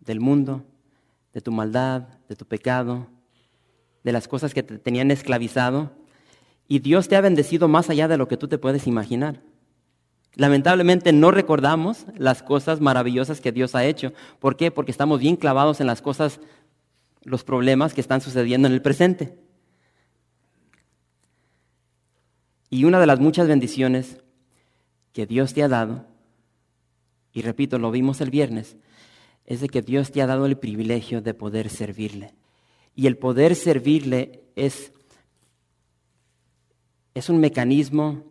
del 0.00 0.18
mundo, 0.18 0.64
de 1.32 1.40
tu 1.40 1.52
maldad, 1.52 2.08
de 2.28 2.34
tu 2.34 2.46
pecado, 2.46 3.06
de 4.02 4.12
las 4.12 4.26
cosas 4.26 4.54
que 4.54 4.62
te 4.62 4.78
tenían 4.78 5.10
esclavizado. 5.10 5.92
Y 6.66 6.80
Dios 6.80 7.08
te 7.08 7.16
ha 7.16 7.20
bendecido 7.20 7.68
más 7.68 7.90
allá 7.90 8.08
de 8.08 8.16
lo 8.16 8.26
que 8.28 8.36
tú 8.36 8.48
te 8.48 8.58
puedes 8.58 8.86
imaginar. 8.86 9.42
Lamentablemente 10.34 11.12
no 11.12 11.30
recordamos 11.30 12.06
las 12.16 12.42
cosas 12.42 12.80
maravillosas 12.80 13.40
que 13.40 13.52
Dios 13.52 13.74
ha 13.74 13.84
hecho. 13.84 14.12
¿Por 14.38 14.56
qué? 14.56 14.70
Porque 14.70 14.90
estamos 14.90 15.20
bien 15.20 15.36
clavados 15.36 15.80
en 15.80 15.86
las 15.86 16.02
cosas, 16.02 16.40
los 17.24 17.44
problemas 17.44 17.94
que 17.94 18.00
están 18.00 18.20
sucediendo 18.20 18.68
en 18.68 18.74
el 18.74 18.82
presente. 18.82 19.38
Y 22.70 22.84
una 22.84 23.00
de 23.00 23.06
las 23.06 23.20
muchas 23.20 23.48
bendiciones 23.48 24.18
que 25.16 25.24
Dios 25.24 25.54
te 25.54 25.62
ha 25.62 25.68
dado, 25.68 26.04
y 27.32 27.40
repito, 27.40 27.78
lo 27.78 27.90
vimos 27.90 28.20
el 28.20 28.28
viernes, 28.28 28.76
es 29.46 29.62
de 29.62 29.68
que 29.70 29.80
Dios 29.80 30.12
te 30.12 30.20
ha 30.20 30.26
dado 30.26 30.44
el 30.44 30.58
privilegio 30.58 31.22
de 31.22 31.32
poder 31.32 31.70
servirle. 31.70 32.34
Y 32.94 33.06
el 33.06 33.16
poder 33.16 33.54
servirle 33.54 34.44
es, 34.56 34.92
es 37.14 37.30
un 37.30 37.38
mecanismo, 37.38 38.24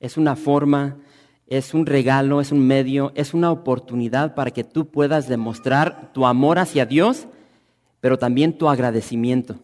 es 0.00 0.16
una 0.16 0.34
forma, 0.34 0.98
es 1.46 1.74
un 1.74 1.86
regalo, 1.86 2.40
es 2.40 2.50
un 2.50 2.66
medio, 2.66 3.12
es 3.14 3.34
una 3.34 3.52
oportunidad 3.52 4.34
para 4.34 4.50
que 4.50 4.64
tú 4.64 4.90
puedas 4.90 5.28
demostrar 5.28 6.12
tu 6.12 6.26
amor 6.26 6.58
hacia 6.58 6.86
Dios, 6.86 7.28
pero 8.00 8.18
también 8.18 8.58
tu 8.58 8.68
agradecimiento. 8.68 9.60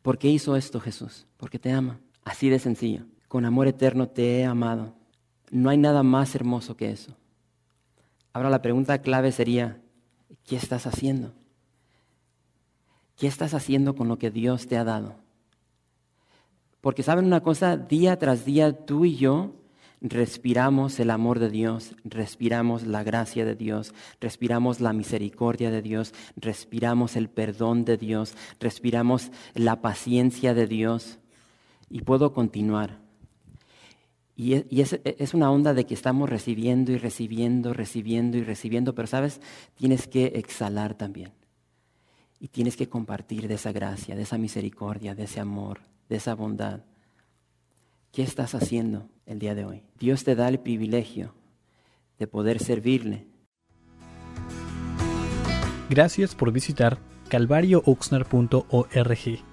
¿Por 0.00 0.16
qué 0.16 0.28
hizo 0.28 0.54
esto 0.54 0.78
Jesús? 0.78 1.26
Porque 1.38 1.58
te 1.58 1.72
ama. 1.72 1.98
Así 2.22 2.48
de 2.48 2.60
sencillo. 2.60 3.06
Con 3.30 3.44
amor 3.44 3.68
eterno 3.68 4.08
te 4.08 4.40
he 4.40 4.44
amado. 4.44 4.92
No 5.52 5.70
hay 5.70 5.78
nada 5.78 6.02
más 6.02 6.34
hermoso 6.34 6.76
que 6.76 6.90
eso. 6.90 7.14
Ahora 8.32 8.50
la 8.50 8.60
pregunta 8.60 9.02
clave 9.02 9.30
sería, 9.30 9.80
¿qué 10.44 10.56
estás 10.56 10.84
haciendo? 10.88 11.32
¿Qué 13.14 13.28
estás 13.28 13.54
haciendo 13.54 13.94
con 13.94 14.08
lo 14.08 14.18
que 14.18 14.32
Dios 14.32 14.66
te 14.66 14.76
ha 14.76 14.82
dado? 14.82 15.14
Porque 16.80 17.04
saben 17.04 17.24
una 17.24 17.40
cosa, 17.40 17.76
día 17.76 18.18
tras 18.18 18.44
día 18.44 18.84
tú 18.84 19.04
y 19.04 19.14
yo 19.14 19.52
respiramos 20.00 20.98
el 20.98 21.10
amor 21.10 21.38
de 21.38 21.50
Dios, 21.50 21.94
respiramos 22.02 22.84
la 22.84 23.04
gracia 23.04 23.44
de 23.44 23.54
Dios, 23.54 23.94
respiramos 24.20 24.80
la 24.80 24.92
misericordia 24.92 25.70
de 25.70 25.82
Dios, 25.82 26.14
respiramos 26.34 27.14
el 27.14 27.30
perdón 27.30 27.84
de 27.84 27.96
Dios, 27.96 28.34
respiramos 28.58 29.30
la 29.54 29.80
paciencia 29.82 30.52
de 30.52 30.66
Dios. 30.66 31.20
Y 31.88 32.02
puedo 32.02 32.32
continuar. 32.32 32.99
Y, 34.42 34.80
es, 34.80 34.98
es, 35.04 35.34
una 35.34 35.50
onda 35.50 35.74
de 35.74 35.84
que 35.84 35.92
estamos 35.92 36.30
recibiendo 36.30 36.92
y 36.92 36.96
recibiendo, 36.96 37.74
recibiendo 37.74 38.38
y 38.38 38.42
recibiendo, 38.42 38.94
pero 38.94 39.06
sabes, 39.06 39.38
tienes 39.74 40.06
que 40.06 40.32
exhalar 40.36 40.94
también. 40.94 41.32
Y 42.38 42.48
tienes 42.48 42.74
que 42.74 42.88
compartir 42.88 43.48
de 43.48 43.56
esa 43.56 43.70
gracia, 43.70 44.16
de 44.16 44.22
esa 44.22 44.38
misericordia, 44.38 45.14
de 45.14 45.24
ese 45.24 45.40
amor, 45.40 45.80
de 46.08 46.16
esa 46.16 46.34
bondad. 46.34 46.84
¿Qué 48.12 48.22
estás 48.22 48.54
haciendo 48.54 49.10
el 49.26 49.40
día 49.40 49.54
de 49.54 49.66
hoy? 49.66 49.82
Dios 49.98 50.24
te 50.24 50.34
da 50.34 50.48
el 50.48 50.58
privilegio 50.58 51.34
de 52.18 52.26
poder 52.26 52.60
servirle. 52.60 53.26
Gracias 55.90 56.34
por 56.34 56.50
visitar 56.50 56.98
calvariooxnar.org. 57.28 59.44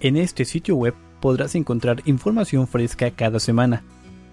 En 0.00 0.16
este 0.18 0.44
sitio 0.44 0.76
web 0.76 0.92
podrás 1.22 1.54
encontrar 1.54 2.02
información 2.04 2.68
fresca 2.68 3.10
cada 3.12 3.40
semana, 3.40 3.82